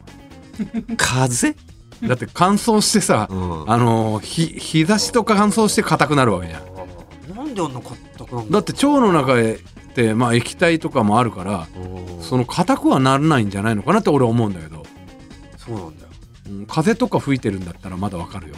[0.98, 1.56] 風？
[2.04, 3.72] だって乾燥してさ、うん。
[3.72, 7.36] あのひ日差しとか乾燥して硬くなるわけじゃん。
[7.36, 9.60] なんであんな硬くなんだって腸の中へっ
[9.94, 11.68] てまあ液体とかもあるから
[12.22, 14.86] その硬くはならないんじゃないのかなって俺は思うんだけど、
[15.58, 16.10] そうなんだよ。
[16.48, 18.56] うん風とか吹いてるんだったらまだわかるよ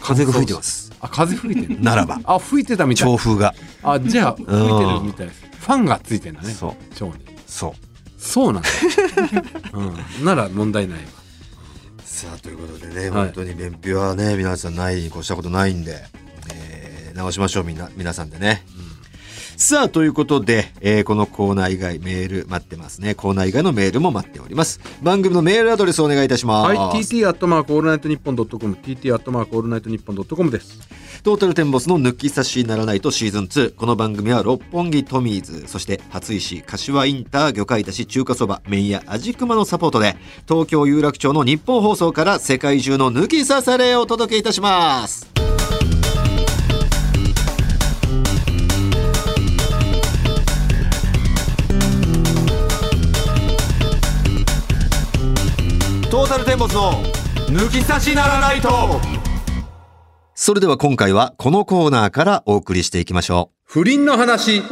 [0.00, 0.92] 風が吹いてます。
[1.00, 1.80] あ風吹いてる。
[1.80, 2.20] ならば。
[2.24, 3.08] あ吹いてたみたい。
[3.08, 3.54] 調風が。
[3.82, 5.26] あじゃあ吹いてるみたい。
[5.26, 6.50] ですファンがついてんだね。
[6.50, 7.04] そう。
[7.04, 7.24] 腸に。
[7.46, 7.72] そう。
[8.18, 8.68] そうなんだ、
[9.74, 11.04] うん、なら問題ないわ。
[12.04, 13.24] さあということでね、はい。
[13.26, 16.04] 本当に便秘はね皆さんないに越したことないんで、
[16.52, 18.64] えー直しましょうみんな皆さんでね、
[19.60, 30.78] さあということで、えーこのコーナー以外メール待ってますねコーナー以外のメールも待っております番組のメールアドレスお願いいたします、はい、TT アットマークオールナイトニッポンドットコム、TT アットマークオールナイトニッポンドットコムです。
[31.24, 33.74] トータルテンボスの抜き差しならナイトシーズン2。
[33.74, 40.16] この番組は六本木トミーズ、そして初石、柏インター、魚介だし、中華そば、麺屋、味熊のサポートで、
[40.46, 45.47] 東京有楽町のニッポン放送から世界中の抜き差されをお届けいたします。
[56.18, 57.00] トータルテンボスの
[57.46, 58.68] 抜き差しならないと
[60.34, 64.58] それでは今回はこのコーナーからお送りしていきましょ不倫の話。
[64.58, 64.62] う。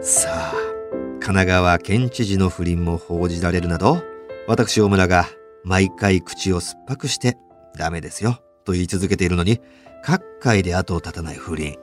[0.00, 0.54] さあ、
[0.92, 4.02] 神奈川県知事の不倫も報じられるなど、
[4.46, 5.26] 私大村が
[5.62, 7.36] 毎回口を酸っぱくして
[7.76, 9.60] ダメですよと言い続けているのに、
[10.02, 11.76] 各界で後を絶たない不倫。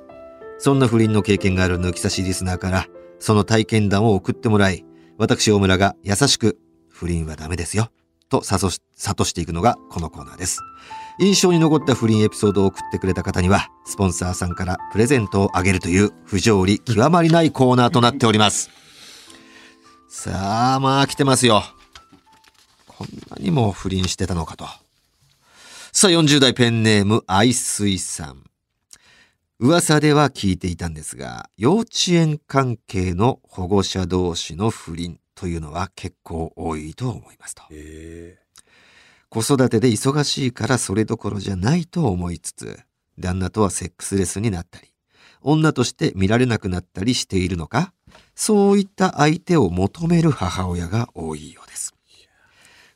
[0.57, 2.87] そんな不倫の経験がある抜き差しリスナーから、
[3.19, 4.83] その体験談を送ってもらい、
[5.19, 6.57] 私大村が優しく、
[6.89, 7.91] 不倫はダメですよ、
[8.39, 10.61] と諭し諭していくのがこのコーナーです。
[11.19, 18.69] 印象に残った不倫エピソードを送ってくれた方には、スポンサーさんからプレゼントをあげるという不条理極まりないコーナーとなっております。
[20.09, 21.63] さあ、まあ来てますよ。
[22.87, 24.65] こんなにも不倫してたのかと。
[25.93, 28.43] さあ、40代ペンネーム、愛水さん。
[29.59, 37.63] 噂では聞いていたんですが、幼稚園関係の保護者同士の不倫というのは結構多いと思いますと。
[37.71, 38.37] え
[39.29, 42.79] 子育てで忙しいからそれどころじゃないと思いつつ、
[43.19, 44.93] 旦那とはセックスレスになったり、
[45.41, 47.93] 女として見られなくなったりしているのか、
[48.33, 51.93] そういった相手を求める母親が多いようです。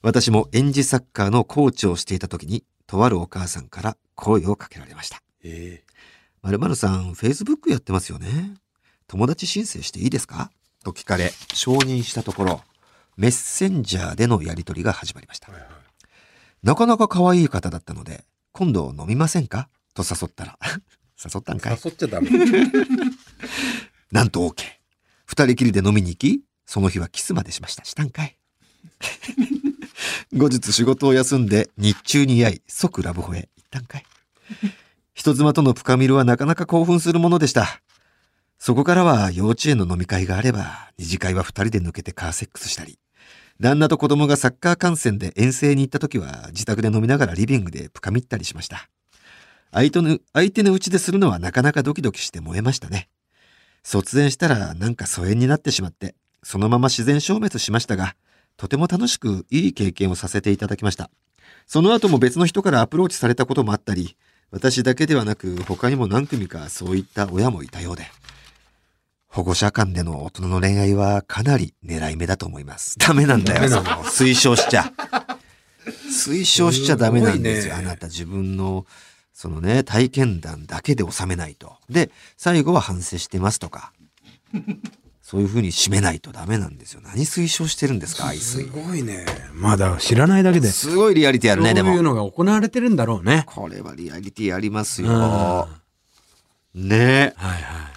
[0.02, 5.22] 私も園児サッカーのコーチをしていた時に、とあるお母さんから声をかけられました。
[5.44, 5.84] え
[6.42, 8.54] まるまるさん、Facebook やってますよね。
[9.08, 10.52] 友達申請していいですか？
[10.84, 12.62] と聞かれ、承認したところ、
[13.18, 15.52] メッセンジャーでのやり取りが始まりました。
[15.52, 15.70] はいはい
[16.62, 19.70] なかなか可愛い方だったので、今度飲みませんか？
[19.94, 20.60] と誘ったら、
[21.24, 21.80] 誘ったんかい？
[21.82, 22.30] 誘っちゃダメ。
[24.12, 24.66] なんと OK。
[25.26, 27.86] 二人きりで飲みに行き、その日はキスまでしました。
[27.86, 28.38] したんかい？
[30.36, 34.04] 後日仕事を休んで日中に会い、即ラブホへ行ったんかい？
[35.14, 37.82] 人妻との深みるはなかなか興奮するものでした。
[38.60, 43.00] そこからは幼稚園の飲み会があれば、二次会は二人で抜けてカーセックスしたり、
[43.60, 48.90] 旦那と子供がサッカー観戦で遠征に行った時は自宅で飲みながらリビングで深みったりしました。
[49.72, 53.08] 相手の、相手のうちでするのはなかなかドキドキして燃えましたね。
[53.84, 58.16] 卒園したらなんか疎遠になってしまって、そのまま自然消滅しましたが、
[58.58, 61.10] とても楽しくいい経験をさせていただきました。
[61.66, 64.18] その後も別の人からアプローチされたこともあったり、
[64.52, 68.06] 私だけではなく他にも何組かそういった親もいたようで、
[69.30, 72.98] 保護者間での大人の恋愛はかなり狙い目だと思います。
[72.98, 74.92] ダメなんだよ、その推奨しちゃ。
[76.10, 77.76] 推奨しちゃダメなんですよ。
[77.76, 78.86] すねあなた自分の、
[79.32, 81.78] そのね、体験談だけで収めないと。
[81.90, 83.94] で、最後は反省してますとか。
[85.22, 87.02] そういう風に締めないとダメなんですよ。
[87.04, 88.72] 何推奨してるんですか、愛す水。
[88.72, 89.28] ごいね。
[89.54, 90.68] まだ知らないだけで。
[90.70, 91.90] すごいリアリティあるね、でも。
[91.90, 93.44] そういうのが行われてるんだろうね。
[93.46, 95.70] これはリアリティありますうんよ。
[96.74, 97.39] ねはいはい。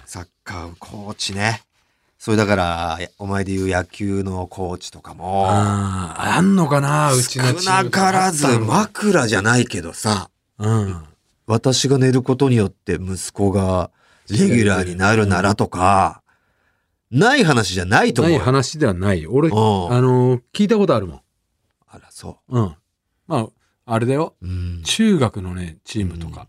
[0.05, 1.61] サッカーコーチね。
[2.19, 11.03] それだから、お前で言う野球のコーチとかも、ああ、あんのかなうちの少チームなからず枕じゃないけどさ、うん。
[11.47, 13.91] 私が寝ることによって息子が
[14.29, 16.21] レギュラーになるならとか、
[17.11, 18.37] ない話じゃないと思うよ。
[18.39, 19.27] ない話ではない。
[19.27, 19.57] 俺、あう
[20.01, 21.21] んの、聞いたことあるもん。
[21.89, 22.75] あら、そうん。
[23.27, 23.47] まあ、
[23.85, 24.35] あれだよ。
[24.41, 24.47] う。
[24.47, 26.47] うん中学のね、チームとか、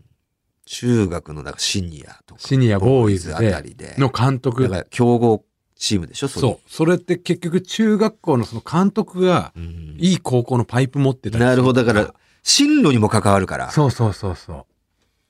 [0.65, 2.41] 中学のだからシニアとか。
[2.41, 3.95] シニアボーイズあたで、りで。
[3.97, 4.69] の監督だ。
[4.69, 5.43] から強豪
[5.75, 6.27] チームでしょ？
[6.27, 6.69] そう。
[6.69, 9.59] それって結局中学校のその監督が、う。
[9.59, 11.83] うんいい高校のパイプ持ってたりすなるほど。
[11.85, 14.65] だから、進路にも関わるから、そうそうそうそ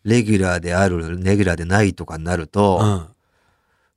[0.04, 2.48] レギュラーである、レギュラーでないとかになるう。
[2.48, 3.08] と、うん。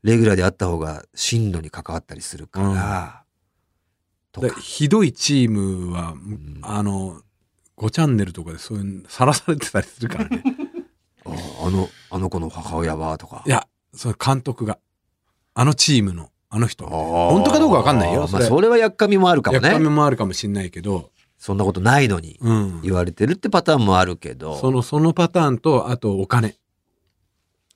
[0.02, 3.22] レギュラーであった方が進路に関わったりするから、
[4.32, 4.60] とでか。
[4.60, 7.22] ひどいチームは、んあの、
[7.76, 10.42] 5チャンネルとかでそういうのさらされてたりするからね。
[11.32, 13.18] ああの、あの子の母親は？
[13.18, 13.42] とか。
[13.46, 14.78] いや、その監督が。
[15.54, 16.86] あのチームの、あの人。
[16.86, 19.90] 本本当かどうかわかんないよそれまあ、それはやっかみもあるかもやっかみね。
[19.90, 22.82] もあるかもしんないけど、そんなことないのにうん。
[22.82, 24.56] 言われてるってパターンもあるけど。
[24.58, 26.56] その、そのパターンと、あとお金。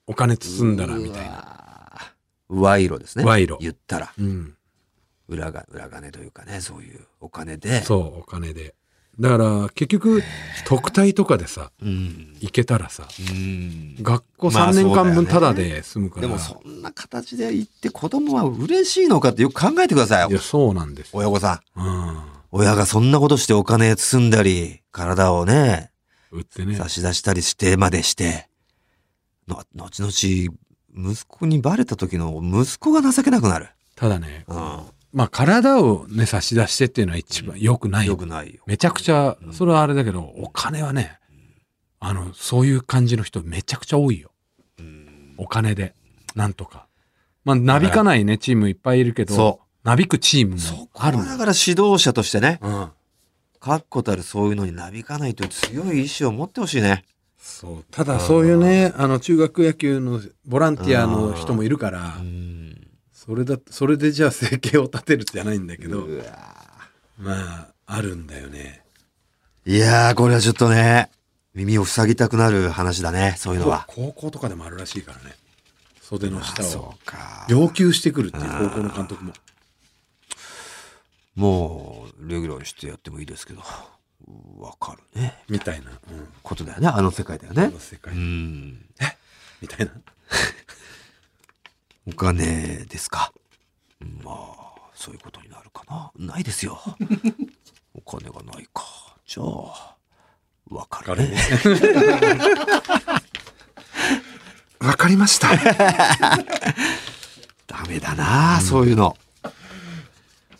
[0.07, 1.31] お金包んだらみたいな。
[1.31, 2.15] な。
[2.49, 3.25] 賄賂ですね。
[3.25, 4.13] 賄賂言ったら。
[4.19, 4.55] うん。
[5.29, 7.83] 裏が、裏金というかね、そういうお金で。
[7.83, 8.75] そう、お金で。
[9.21, 10.23] だから、結局、
[10.65, 11.85] 特待とかでさ、う。
[11.85, 12.37] ん。
[12.41, 13.97] 行けたらさ、うん。
[14.01, 16.23] 学校まあ3年間分そうだで済むから。
[16.23, 20.31] でもそんな形で言って子供は嬉しいのかってよく考えてくださいよ。
[20.31, 21.19] いや、そうなんですよ。
[21.19, 21.81] 親御さん。
[21.81, 22.23] うん。
[22.53, 25.91] 親がそんなことしてお金包んだり、体をね、
[26.31, 26.77] 売ってね。
[26.77, 28.49] 差し出したりしてまでして、
[29.47, 33.69] の、後々、息子にバレた時の息子が情けなくなる。
[33.95, 34.55] ただね、う
[35.13, 38.07] まあ体をね、差し出してっていうのは一番良くない。
[38.07, 38.09] ん。
[38.09, 38.63] よくないよ。
[38.67, 41.19] めちゃくちゃう、んそれはあれだけど、お金はね、
[42.01, 44.33] あの、そういう感じの人めちゃくちゃ多いよ。
[44.79, 45.95] うんお金で。
[46.35, 46.87] なんとか。
[47.45, 52.89] まあ、なびかないね、チームいっぱいいるけどそ、なびくチームそもあるのだから指導者としてね、うん。
[53.61, 57.05] 確固たるそういうのになびかないという強い意志を持ってほしいね。
[57.39, 57.85] そう。
[57.91, 62.62] ただそういうね、あの、中学野球のボランティアの人もいるからう、ん。
[63.25, 66.09] それだ、それでじゃあ生計を立てるじゃないんだけど、
[67.17, 68.83] まあ、あるんだよね。
[69.65, 71.09] いやー、これはちょっとね、
[71.55, 73.85] 耳を塞ぎたくなる話だね、そういうのは。
[73.87, 75.37] 高校とかでもあるらしいからね。
[76.01, 76.95] 袖のあ下を。
[77.49, 79.33] 要求してくるっていう高校の監督も。
[81.37, 83.63] もう、レギュラーにしてやってもいいですけど、
[84.59, 85.45] わかるね。
[85.49, 85.93] みたいな。
[85.93, 86.27] うん。
[86.43, 87.79] ことだよね、あの世界だよねこの。
[87.79, 88.17] 世界う。
[88.17, 88.85] ん。
[89.61, 89.93] みたいな。
[92.07, 93.33] お金ですか？
[94.25, 94.35] まあ、
[94.95, 96.11] そういうことになるかな？
[96.17, 96.79] ないですよ。
[97.95, 98.83] お金がないか。
[99.27, 99.97] じゃあ、
[100.71, 101.37] わかるね。
[104.81, 105.49] わかりました。
[107.69, 109.17] ダメだな、そういうの。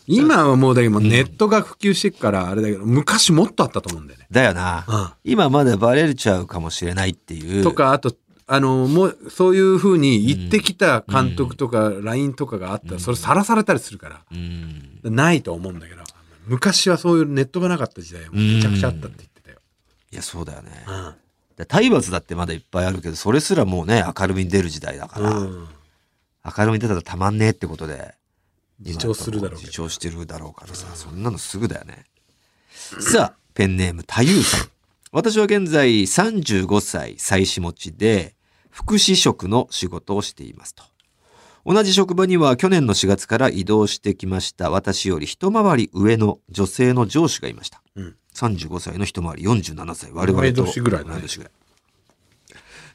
[0.07, 4.27] 今はもうだけど、ネットが普及してくから、あれだけど、昔もっとあったと思うんだよね。
[4.31, 5.15] だよな。
[5.23, 7.63] 今まだバレちゃうかもしれないっていう。
[7.63, 7.73] と。
[7.73, 8.13] か、あと、
[8.45, 14.99] あの、もう、そういうふうに言ってきた監督とか、LINE とかがあったら、それさらされたりするから、うん。
[15.03, 16.03] ないと思うんだけど、
[16.45, 19.57] 昔はそういうネットがなかった時代はめちゃくちゃあったって言ってたよ。
[20.11, 20.71] いや、そうだよね。
[20.87, 21.13] うん
[21.55, 25.67] で体罰だってまだいっぱいあるけど、それすらもうね、明るみに出る時代だから、うん
[26.45, 28.15] 明るみに出たらたまんねえってことで、
[28.79, 32.03] 自重するだろう自重してるだろうからさ、そんなのすぐだよね。
[32.69, 34.67] さあ、ペンネーム、たゆうさん。
[35.15, 38.33] 私は現在35歳、妻子持ちで、
[38.71, 40.83] 福祉職の仕事をしていますと。
[41.67, 47.83] 同じ職場には去年の4月から移動してきました私より一回り上の女性の上司がいました。
[47.95, 50.11] うん35歳の一回り47歳。
[50.11, 51.21] 我々と同い年ぐらいぐらい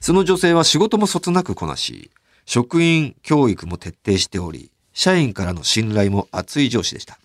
[0.00, 2.11] その女性は仕事もそつなくこなし、
[2.46, 7.20] 職員教育も徹底しており、社員からの信頼も厚い上司でした。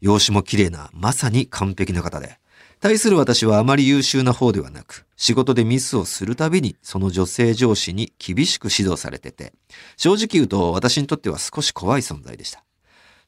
[0.00, 2.38] 容姿も綺麗な、まさに完璧な方で、
[2.80, 9.52] 対する私はあまり優秀な方ではなく、仕事でミスをするたびにその女性上司に厳しく指導されてて、
[9.96, 12.64] 正直言うと私にとっては少し怖い存在でした。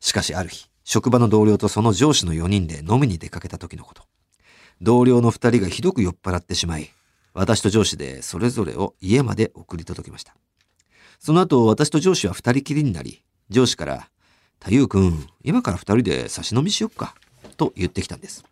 [0.01, 4.03] しかしある日、職場の同僚とその上司の4人で飲みに出かけた時のこと。
[4.83, 6.91] 同僚の2人がひどく酔っ払ってしまい、
[7.33, 10.35] 私と上司でそれぞれを家まで送り届けました。
[11.21, 14.11] その後、私と上司は2人きりになり、上司から、
[14.59, 17.15] たゆうくん、今から2人で差し飲みしよっか、
[17.57, 18.45] と言ってきたんです。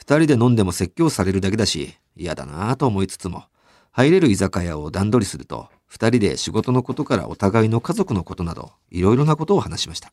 [0.00, 3.44] 2人で飲んでも説教されるだけだし、嫌だなぁと思いつつも、
[3.90, 10.12] 入れる居酒屋を段取りすると、2人で仕事のことからお互いの家族のことなど、いろいろなことを話しました。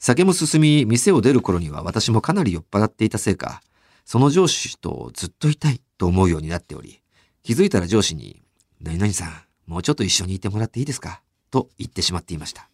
[0.00, 3.62] 酒も進み、店を出る頃には私もかなり酔っ払っていたせいか、
[4.04, 7.00] その上司とずっといたいと思うようになっており、
[7.42, 8.42] 気づいたら上司に、
[8.80, 9.32] 何々さん、
[9.66, 11.22] もうちょっと一緒にいてもらっていいですか？
[11.50, 12.68] と言ってしまっていました。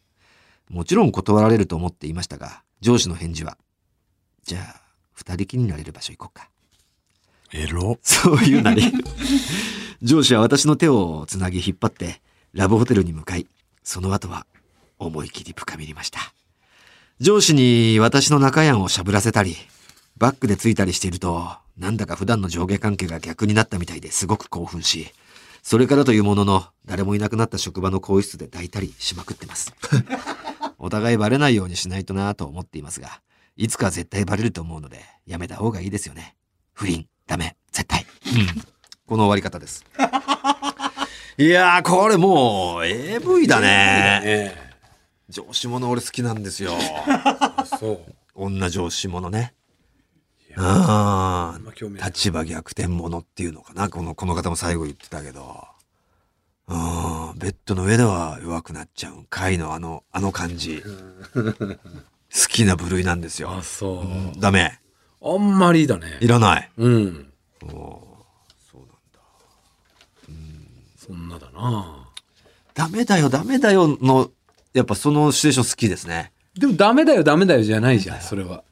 [0.70, 3.58] もちろん断られると思っていましたが、上司の返事は、
[4.44, 4.80] じゃあ、
[5.18, 6.48] 二人きりになれる場所行こうか。
[7.52, 7.98] エロ。
[8.02, 8.92] そういうなり。
[10.00, 12.20] 上司は私の手をつなぎ引っ張って、
[12.52, 13.48] ラブホテルに向かい、
[13.82, 14.46] その後は
[15.00, 16.20] 思い切り深めりました。
[17.18, 19.56] 上司に私の中屋をしゃぶらせたり、
[20.18, 25.12] バックでついたりしていると、なんだか普段の上下関係が逆になったみたいですごく興奮し、
[25.62, 29.74] それからというものの、誰もいなくなった職場の更衣室で抱いたりしまくってます。
[30.78, 33.20] お互いバレないようにしないとなぁと思っていますが、
[33.58, 36.36] いつかは絶対バレると思うので、やめた方がいいですよね。
[36.74, 38.06] 不倫、ダメ、絶対。
[38.26, 38.62] うん。
[39.04, 39.84] この終わり方です。
[41.36, 44.22] いやー、これもう、AV だね。
[44.24, 44.56] え
[45.28, 46.70] 上司者俺好きなんですよ。
[46.72, 48.14] え そう。
[48.36, 49.54] 女上司者ね。
[50.48, 55.66] いやああんま興味ない立場逆転者っていうのかなこのこの方も最後言ってたけど
[56.68, 60.82] うんベッドの上では弱くなっちゃう回のあのあの感じ
[62.32, 63.50] 好きな部類なんですよ。
[63.50, 64.00] あ、そう。
[64.00, 64.32] うん。
[64.38, 64.78] ダメ。
[65.22, 66.18] あんまりだね。
[66.20, 66.28] い。
[66.28, 66.70] らない。
[66.76, 67.32] うん。
[67.62, 67.70] おー。
[68.70, 69.20] そうなんだ。
[70.96, 72.08] そんなだな。
[72.74, 74.30] ダメだよダメだよの
[74.72, 76.32] やっぱそのシチュエーション好きですね。
[76.56, 78.62] でもダメだよダメだよじゃないじゃん、それは。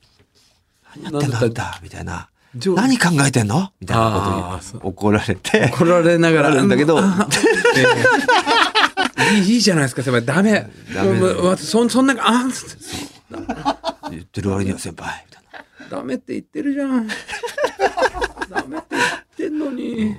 [1.03, 1.39] 何やってんだ？
[1.41, 2.29] あんたみたいな。
[2.55, 3.73] 上何考えてんの？
[3.81, 5.71] みたいなことに怒られて。
[5.73, 6.49] 怒られながら。
[6.49, 7.01] あるんだけど。
[9.35, 10.25] いいじゃないですか、先輩。
[10.25, 10.71] ダメ。
[10.95, 12.45] ダメそそんな、あ
[14.11, 15.25] 言ってる割には先輩。
[15.27, 15.43] みたい
[15.91, 15.99] な。
[15.99, 17.09] ダメって言ってるじゃん。
[18.51, 18.97] ダメって
[19.39, 20.17] 言ってんのに。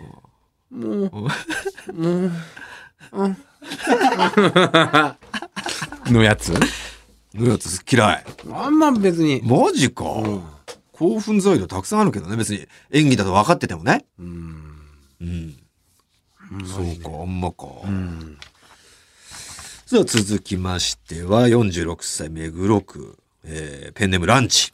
[0.69, 2.31] もう、もう、
[3.11, 3.35] あ。
[6.05, 6.53] のやつ？
[7.33, 8.25] のやつ嫌い。
[8.51, 9.41] あんま別に。
[9.43, 10.43] マジか、うん。
[10.91, 12.35] 興奮材料たくさんあるけどね。
[12.35, 12.67] 別に。
[12.91, 14.05] 演技だと分かっててもね。
[14.19, 14.81] うん。
[15.21, 15.55] うん。
[16.65, 18.37] そうかあんまか、うん。
[19.89, 24.73] さあ続きましては46歳目黒区、えーペンネームランチ。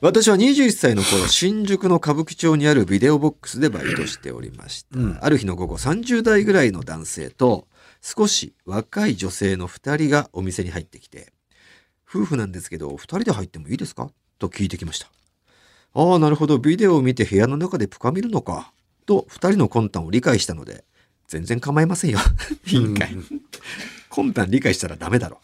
[0.00, 5.18] 私は21歳の頃新宿の歌舞伎町にあるビデオボックスでバイトしておりました、うん。
[5.22, 7.68] ある日の午後30代ぐらいの男性と
[8.02, 11.32] 少し若い女性の2人がお店に入ってきて
[12.12, 14.10] 夫婦なんですけど2人で入ってもいいですか？
[14.40, 15.06] と聞いてきました。
[15.94, 16.58] ああなるほど。
[16.58, 18.72] ビデオを見て部屋の中でプカ見るのか。
[19.06, 20.82] と2人の魂胆を理解したので
[21.28, 22.18] 全然構いませんよ。
[22.66, 22.92] いいん
[24.16, 25.40] かい魂胆理解したらダメだろ。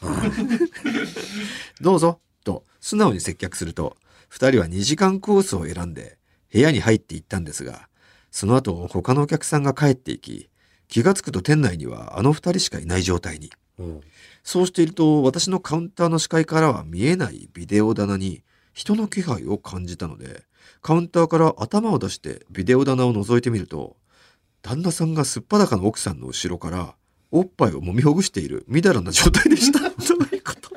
[1.80, 3.96] どうぞ、と素直に接客すると、
[4.28, 6.18] 二人は2時間コースを選んで
[6.52, 7.88] 部屋に入っていったんですが、
[8.30, 10.48] その後他のお客さんが帰っていき、
[10.88, 13.50] 気がつくと店内にはあの二人しかいない状態に。
[13.78, 14.00] うん
[14.44, 18.42] そうしていると私のカウンターの視界からは見えないビデオ棚に
[18.72, 20.42] 人の気配を感じたので、
[20.80, 23.96] カウンターから頭を出してビデオ棚を覗いてみると、
[24.62, 26.94] 旦那さんがすっぱだかの奥さんの後ろから
[27.32, 29.80] おっぱいを揉みほぐしているみだらな状態でした。
[29.80, 29.90] どう
[30.34, 30.70] いうこと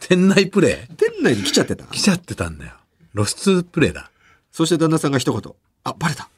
[0.00, 0.94] 店内プレイ？
[0.96, 1.84] 店内に来ちゃってた。
[1.86, 2.72] 来ちゃってたんだよ。
[3.14, 4.10] 露出プレイだ。
[4.50, 5.52] そして旦那さんが一言、
[5.84, 6.28] あ、バレた。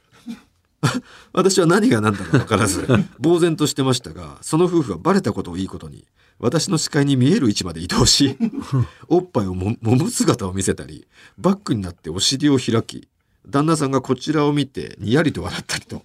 [1.32, 2.86] 私は何が何だか分からず
[3.22, 6.06] 呆然としてましたがその夫婦はバレたことをいいことに
[6.38, 8.36] 私の視界に見える位置まで移動し
[9.08, 13.08] おっぱいをも揉む姿を見せたりバックになってお尻を開き
[13.46, 16.04] 旦那さんがこちらを見てにやりと笑ったりと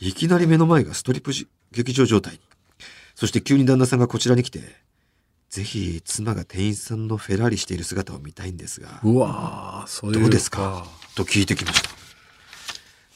[0.00, 2.40] いきなり目の前がストリップじ劇場状態に
[3.14, 4.60] そして急に旦那さんがこちらに来て
[5.50, 10.86] ぜひ妻が店員さんのフェラーリしている姿を見たいんですがうわーそういうどうですか？
[11.16, 11.90] と聞いてきました。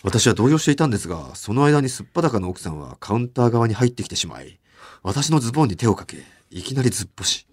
[0.02, 4.58] 私は動揺していたんですがその間にすっぱだかの奥さんはカウンター側に入ってきてしまい
[5.02, 6.18] 私のズボンに手をかけ
[6.50, 7.46] いきなりずっぽし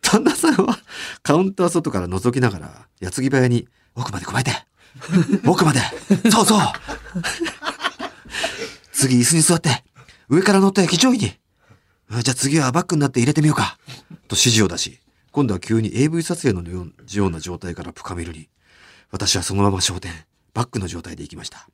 [0.00, 0.78] 旦那さんは
[1.24, 3.66] カウンター外から覗きながら矢継ぎ早に
[3.96, 4.52] 奥まで加えて
[5.46, 5.80] 奥まで
[6.30, 6.60] そうそう。
[8.92, 9.82] 次椅子に座って
[10.28, 11.32] 上から乗って非常位にあ
[12.10, 13.78] じゃあ次はバックになって入れてみようか。
[14.28, 14.98] と指示を出し
[15.32, 18.48] 今度は急に AV 撮影のような状態から深みるに
[19.12, 20.12] 私はそのまま焦点
[20.52, 21.68] バックの状態で行きました。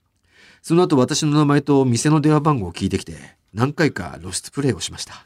[0.63, 5.25] その後私の名前と店の電話番号を聞いてきて何回か露出プレイをしました。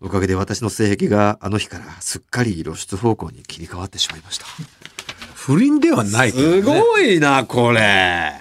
[0.00, 4.46] おかげで私の性癖があの日からすっかり露出方向に切り替わってしまいました。
[5.34, 8.32] 不倫ではないね、すごいなこれ。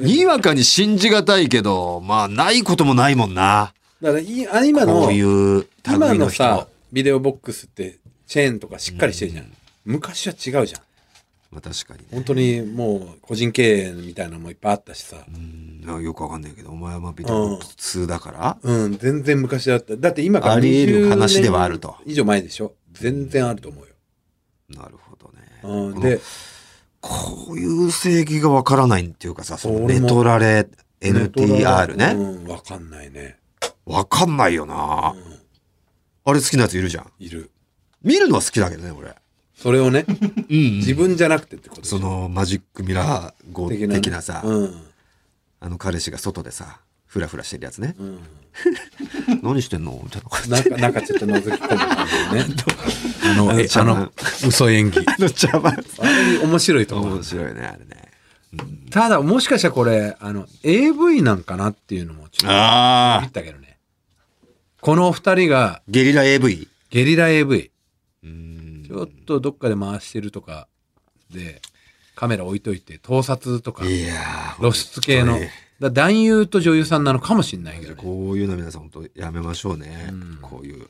[0.00, 3.72] にわかに信じがたいけどまあないこともないもんな
[4.02, 9.52] だからいあ今のこういう今のさビデオボックスってチェーンとかしっかりしてるじゃん、
[9.84, 10.80] 昔は違うじゃん。
[11.50, 12.06] まあ確かにね。
[12.12, 15.18] 本当にもう個人経営みたいなのもいっぱいあったしさ。
[15.28, 16.02] うん。
[16.02, 18.98] よくわかんないけどお前はまあビデオボックス2だから、うん。
[18.98, 19.96] 全然昔だった。
[19.96, 21.96] だって今からあり得る20話ではあると。
[22.04, 22.74] 年以上前でしょ。
[22.92, 23.94] 全然あると思うよ、
[24.68, 26.20] なるほどね、うん、で
[27.00, 30.68] こういう正義がわからないっていうかさ、その俺もネトラレ
[31.00, 32.12] NTR うね。
[32.12, 33.38] んわかんないね、
[33.86, 35.14] わかんないよな。
[35.14, 35.18] う。
[35.18, 35.38] ん、
[36.24, 37.12] あれ好きなやついるじゃん。
[37.18, 37.50] いる。
[38.02, 39.14] 見るのは好きだけどね、俺。
[39.54, 40.78] それをねうん。
[40.78, 41.82] 自分じゃなくてってこと。
[41.82, 44.82] でしょそのマジックミラー号的な,、的なさ、うん。
[45.60, 47.94] あの彼氏が外でさ、フラフラしてるやつね。
[47.98, 48.18] うん、
[49.42, 50.00] 何してんの？
[50.02, 52.64] みたいな感じなんかなんかちょっと覗き込む感じでね。
[53.24, 54.12] あのえあの
[54.46, 55.04] 嘘演技。
[55.22, 55.72] の茶碗。
[55.72, 57.14] あれ面白いと思う。
[57.16, 58.02] 面白いね、あれね。
[58.90, 63.61] ただもしかしたらこれあの AV なんかなっていうのもちょっとあ言ったけどね
[64.82, 66.66] この二人がゲリラ AV?
[66.90, 67.70] ゲリラ AV
[68.24, 68.84] うん。
[68.84, 70.66] ちょっとどっかで回してるとか
[71.32, 71.62] で
[72.16, 75.38] カメラ置いといて盗撮とかいやー露出系の。
[75.78, 77.94] だ男優と女優さんなのかもしれないけどね。
[77.96, 80.38] こういうの皆さん本当やめましょうね、うん。
[80.42, 80.88] こういう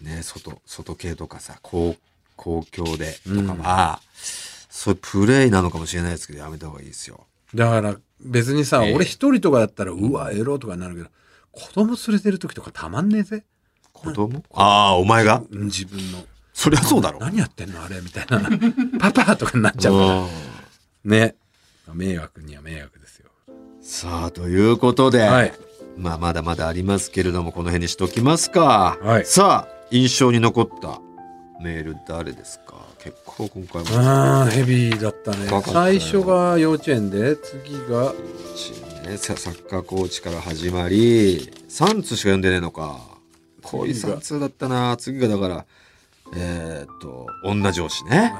[0.00, 1.96] ね外外系とかさ公
[2.36, 7.26] 公共でとかは、そういうプレイなのかもしれないですけどやめた方がいいですよ。
[7.56, 8.94] だから別にさ、ええ。
[8.94, 11.08] 俺一人とかだったらうわエロとかになるけど
[11.52, 13.44] 子供連れてる時とかたまんねえぜ。
[13.92, 14.42] 子供？
[14.52, 15.42] ああお前が？
[15.50, 16.18] うん自分の。
[16.54, 17.20] そりゃそうだろ。
[17.20, 18.00] 何やってんのあれ？
[18.00, 18.40] みたいな。
[18.98, 19.94] パパとかになっちゃう。
[19.94, 20.28] からうん。
[21.04, 21.36] ね。
[21.92, 23.30] 迷惑には迷惑ですよ。
[23.82, 25.52] さあということで、はい。
[25.96, 29.26] まあまだまだありますけれどもこの辺にしときますか、はい。
[29.26, 31.00] さあ印象に残った
[31.62, 32.76] メール誰ですか？
[32.98, 33.88] 結構今回も。
[33.98, 35.48] あーヘビーだったね。
[35.66, 38.14] 最初が幼稚園で次が
[39.02, 43.00] ね、ササッカーコーチから始まり3通しか読んでねえのか。
[43.62, 44.18] 濃い次が。
[44.18, 44.96] 3通だったな。
[44.96, 45.66] 次がだから
[46.36, 48.32] えーっと女上司ね。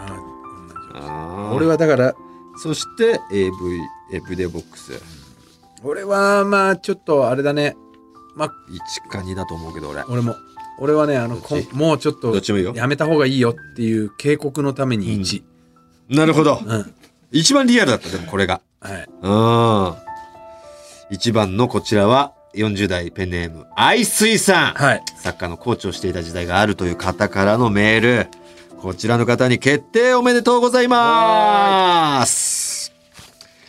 [0.95, 2.15] あ俺はだから
[2.57, 3.51] そして AV
[4.13, 4.93] エブデボックス。
[5.83, 7.77] 俺はまあちょっとあれだね。
[8.37, 8.55] まあ
[9.07, 10.03] 1か2だと思うけど俺。
[10.05, 10.37] 俺も。
[10.79, 11.37] 俺はねあの
[11.73, 12.35] もうちょっと
[12.75, 15.43] やめた方がいいよっていう警告のために1、
[16.09, 16.61] なるほど。
[16.65, 16.95] うん。
[17.31, 18.63] 一番リアルだったでもこれが。
[18.81, 19.09] はい。
[19.23, 20.12] うん
[21.13, 28.29] 一番のこちらは40代ペンネームアイスイさんはいサッカーのコーチをしていた時代があるという方からのメール。
[28.81, 32.95] こちらの方に決定おめでとうございます。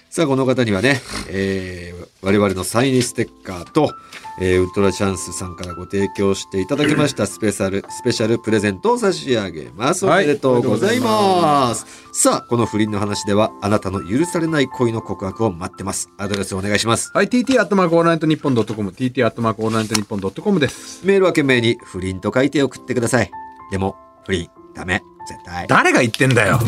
[0.10, 3.94] さあ、この方にはね、えー我々のサインステッカーと、
[4.40, 10.06] えーウルトラチャンスさんからご提供していただきました スペシャル、スペシャルプレゼントを差し上げます。
[10.06, 11.68] おはいめでとうございおめでとうございま。
[11.70, 16.10] ますさあ、この不倫の話では、あなたの許されない恋の告白を待ってます。
[16.18, 17.12] アドレスお願いします。
[17.14, 21.06] はい、TT アットマークオールナイトニッポンドットコム、TT アットマークオールナイトニッポンドットコムです。
[21.06, 23.32] メールは件名に不倫と書いて送ってください。
[23.72, 25.68] でも、不倫、ダメ、絶対。
[25.68, 26.60] 誰が言ってんだよ。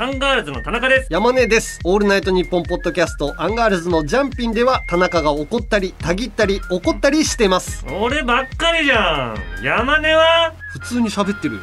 [0.00, 1.08] アンガールズの田中です。
[1.10, 1.80] 山根です。
[1.82, 7.84] オールナイトニッポンポッドキャストアンガールズのジャンピンでは田中が怒ったり、たぎったり、怒ったりしてます。
[8.00, 9.64] 俺ばっかりじゃん。
[9.64, 10.54] 山根は？
[10.70, 11.60] 普通に喋ってるよ。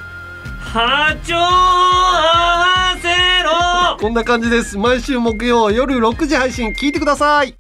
[0.60, 3.08] 波長合わせ
[3.42, 4.78] ろこんな感じです。
[4.78, 7.56] 毎週木曜夜6時配信聞いてください。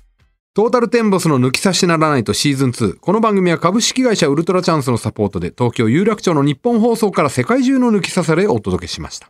[0.55, 2.99] トータルテンボスの抜き差しならナイトシーズン2。
[2.99, 9.29] この番組は株式会社ウルトラチャンスのサポートで東京有楽町のニッポン放送から世界中の抜き差されをお届けしました。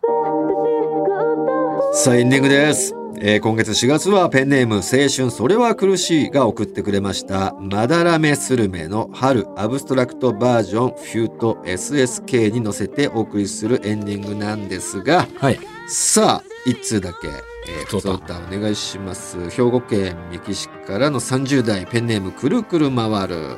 [1.98, 15.60] さあエンディングです、えー今月4月はペンネーム青春それは苦しいが送ってくれましたまだらめスルメの春アブストラクトバージョンフュート SSK に乗せてお送りするエンディングなんですがはい。
[15.88, 19.50] さあ一通だけ、えー、普通歌お願いします。
[19.50, 23.58] 兵庫県三木市からの30代ペンネームくるくる回る。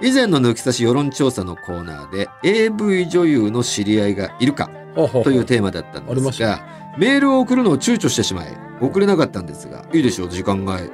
[0.00, 10.90] 以前の抜き差し世論調査のコーナーで AV 女優の知り合いがいるかというテーマだったんですがメールを送るのを躊躇してしまい送れなかったんですがいいでしょう時間外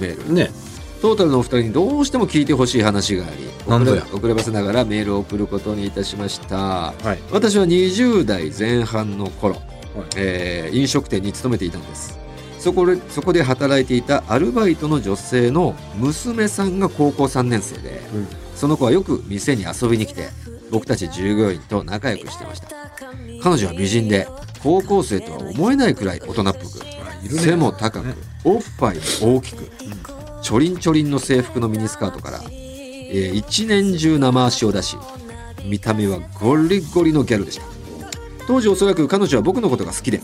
[0.00, 0.32] メール。
[0.32, 0.50] ね。
[1.02, 6.56] トータルのお二人にどうしても聞いてほしい話があり遅れ遅ればせながらメールを送ることにいたしました。
[6.56, 7.18] はい。
[7.32, 9.56] 私は20代前半の頃、
[10.16, 12.18] えー飲食店に勤めていたんです。
[12.58, 18.28] そこでそこで働いていたアルバイトの女性の娘さんが高校3年生で、うん。
[18.54, 20.28] その子はよく店に遊びに来て
[20.70, 22.68] 僕たち従業員と仲良くしてました。
[23.42, 24.28] 彼女は美人で
[24.62, 26.80] 高校生とは思えないくらい大人っぽく
[27.28, 29.70] 背も高くおっぱいも大きく
[30.42, 34.96] ちょりんちょりんの制服のミニスカートから、えー一年中生足を出し
[35.64, 37.64] 見た目はゴリゴリのギャルでした。
[38.46, 40.20] 当時おそらく彼女は僕のことが好きで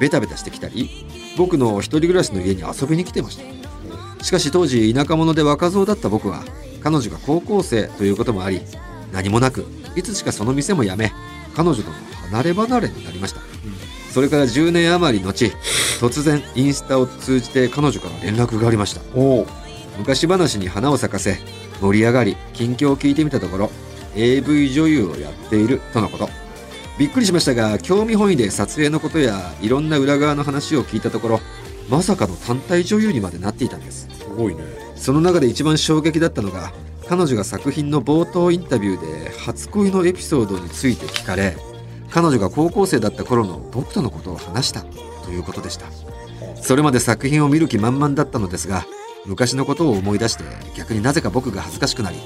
[0.00, 4.24] ベタベタしてきたり僕の一人暮らしの家に遊びに来てました。
[4.24, 6.44] しかし当時田舎者で若造だった僕は
[6.82, 8.60] 彼女が高校生ということもあり
[9.12, 9.66] 何もなく
[9.96, 11.12] いつしかその店も辞め
[11.62, 11.96] 彼女との
[12.30, 13.40] 離れ離れになりました、
[14.12, 15.52] それから10年余り後
[16.00, 19.02] 突然インスタを通じて彼女から連絡がありました。
[19.14, 19.46] お
[19.98, 21.36] 昔話に花を咲かせ
[21.82, 23.70] 盛り上がり近況を聞いてみたところ
[24.14, 26.30] AV 女優をやっているとのこと。
[26.98, 31.40] びっくりしましたが興味本位で撮影のことやいろんな裏側の話を聞いたところ
[31.88, 34.08] まさかの単体女優にまでなっていたんです。
[34.18, 34.62] すごいね。
[34.96, 36.72] その中で一番衝撃だったのが
[37.10, 41.56] 彼女が作品の冒頭インタビューで初恋のエピソードについて聞かれ
[42.08, 44.82] 彼女が高校生だった頃の僕とのことを話した
[45.24, 45.86] ということでした
[46.62, 48.84] それまで作品を見る気満々だったのですが
[49.26, 50.44] 昔のことを思い出して
[50.76, 52.16] 逆になぜか僕が恥ずかしくなり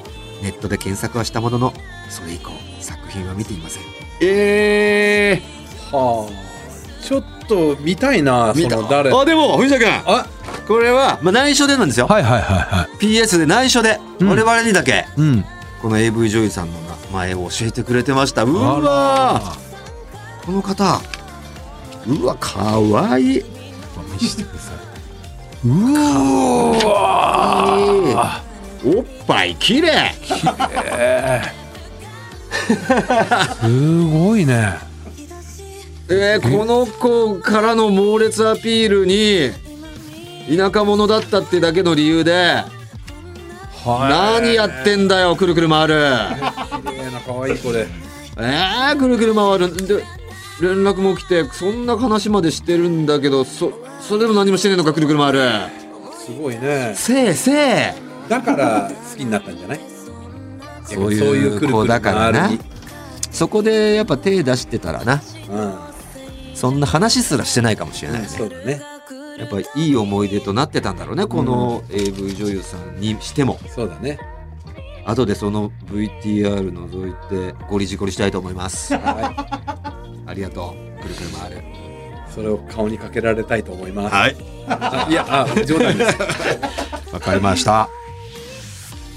[0.42, 1.72] ネットで検索はしたものの
[2.10, 3.82] それ以降作品は見ていません
[4.20, 5.42] ええ
[5.92, 6.44] はあ。
[7.02, 9.14] ちょっと見たいな、その誰？
[9.14, 10.26] あでも藤田君あ
[10.66, 12.96] これは、まあ、内緒でなんですよ、はいはいはいはい。
[13.04, 14.28] PS で内緒で、うん。
[14.28, 15.06] 我々にだけ。
[15.16, 15.44] うん。
[15.82, 18.44] この AV 女優さんの名前を教えてくれてました。
[18.44, 19.56] うわあ
[20.46, 21.00] この方。
[22.06, 23.40] うわかわいい。
[23.40, 23.46] ら
[24.20, 24.76] 見せてください。
[25.66, 25.94] う
[26.86, 28.42] わ
[28.84, 29.92] おっぱいきれい
[33.60, 34.74] すごいね。
[36.10, 39.50] えーこの子からの猛烈アピールに
[40.48, 42.62] 田舎者だったってだけの理由で
[43.86, 45.94] 何やってんだよくるくる回る。
[45.94, 47.86] 綺麗な可愛い子で。
[48.38, 49.74] えー、くるくる回る。
[49.86, 50.02] で
[50.60, 55.40] 連絡も来てそんな話までしてるんだけどそそれでも何もしてねえのかくるくる回る。
[56.16, 56.94] すごいね。
[56.96, 59.80] せいせいだから好きになったんじゃない？
[60.88, 62.50] そういう子だからな。
[63.30, 65.18] そこでやっぱ手出してたらな。
[65.18, 65.72] 回る
[66.50, 68.80] にそんな話すらしてないかもしれうん、ないね、そうだね。
[69.38, 74.18] やっぱいい思い出となってたんだろうねこの AV 女優さんにしてもそうだね。
[75.06, 81.62] 後でその VTR 覗いてゴリジゴリしたいと思いますはありがとうくるくる回るい。
[82.32, 84.14] それを顔にかけられたいと思います。
[84.14, 86.18] はいあ いや、あ、冗談です。
[87.12, 87.88] わかりました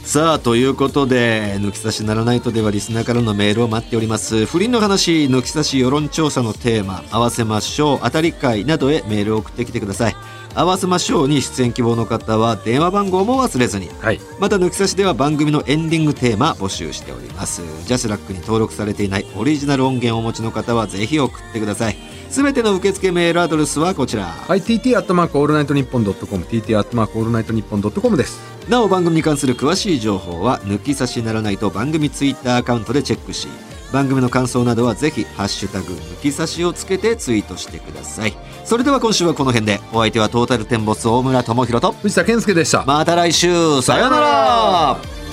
[0.07, 4.45] さあということで抜き差しならないとではリスナーからのメールを待っております。
[4.45, 7.99] 不倫の話抜き差し世論調査のテーマ合わせましょう。
[8.01, 10.15] 当たり会などへメールを送ってきてください。
[10.57, 13.89] 合わせましょうに出演希望の方は電話番号も忘れずに。
[13.99, 14.19] はい。
[14.39, 17.61] また抜き差しでは番組のエンディングテーマ募集しております。
[17.85, 21.97] ジャスラックに登録されていないオリジナル音源をお持ちの方はぜひ送ってください。
[22.31, 24.25] すべての受付メールアドレスはこちら。
[24.25, 28.57] はい、TT アットマークオールナイトニッポンドットコム、TT アットマークオールナイトニッポンドットコムです。
[28.67, 33.47] なお番組に関する詳しい情報は抜き差しならナイト番組ツイッターアカウントでチェックし
[33.91, 38.33] 番組の感想などはぜひハッシュタグ抜き差しをつけてツイートしてください
[38.65, 42.83] それでは今週はこの辺でお相手はトータルテンボス大村朋宏と藤田憲右でした。
[42.85, 45.26] また来週さようなら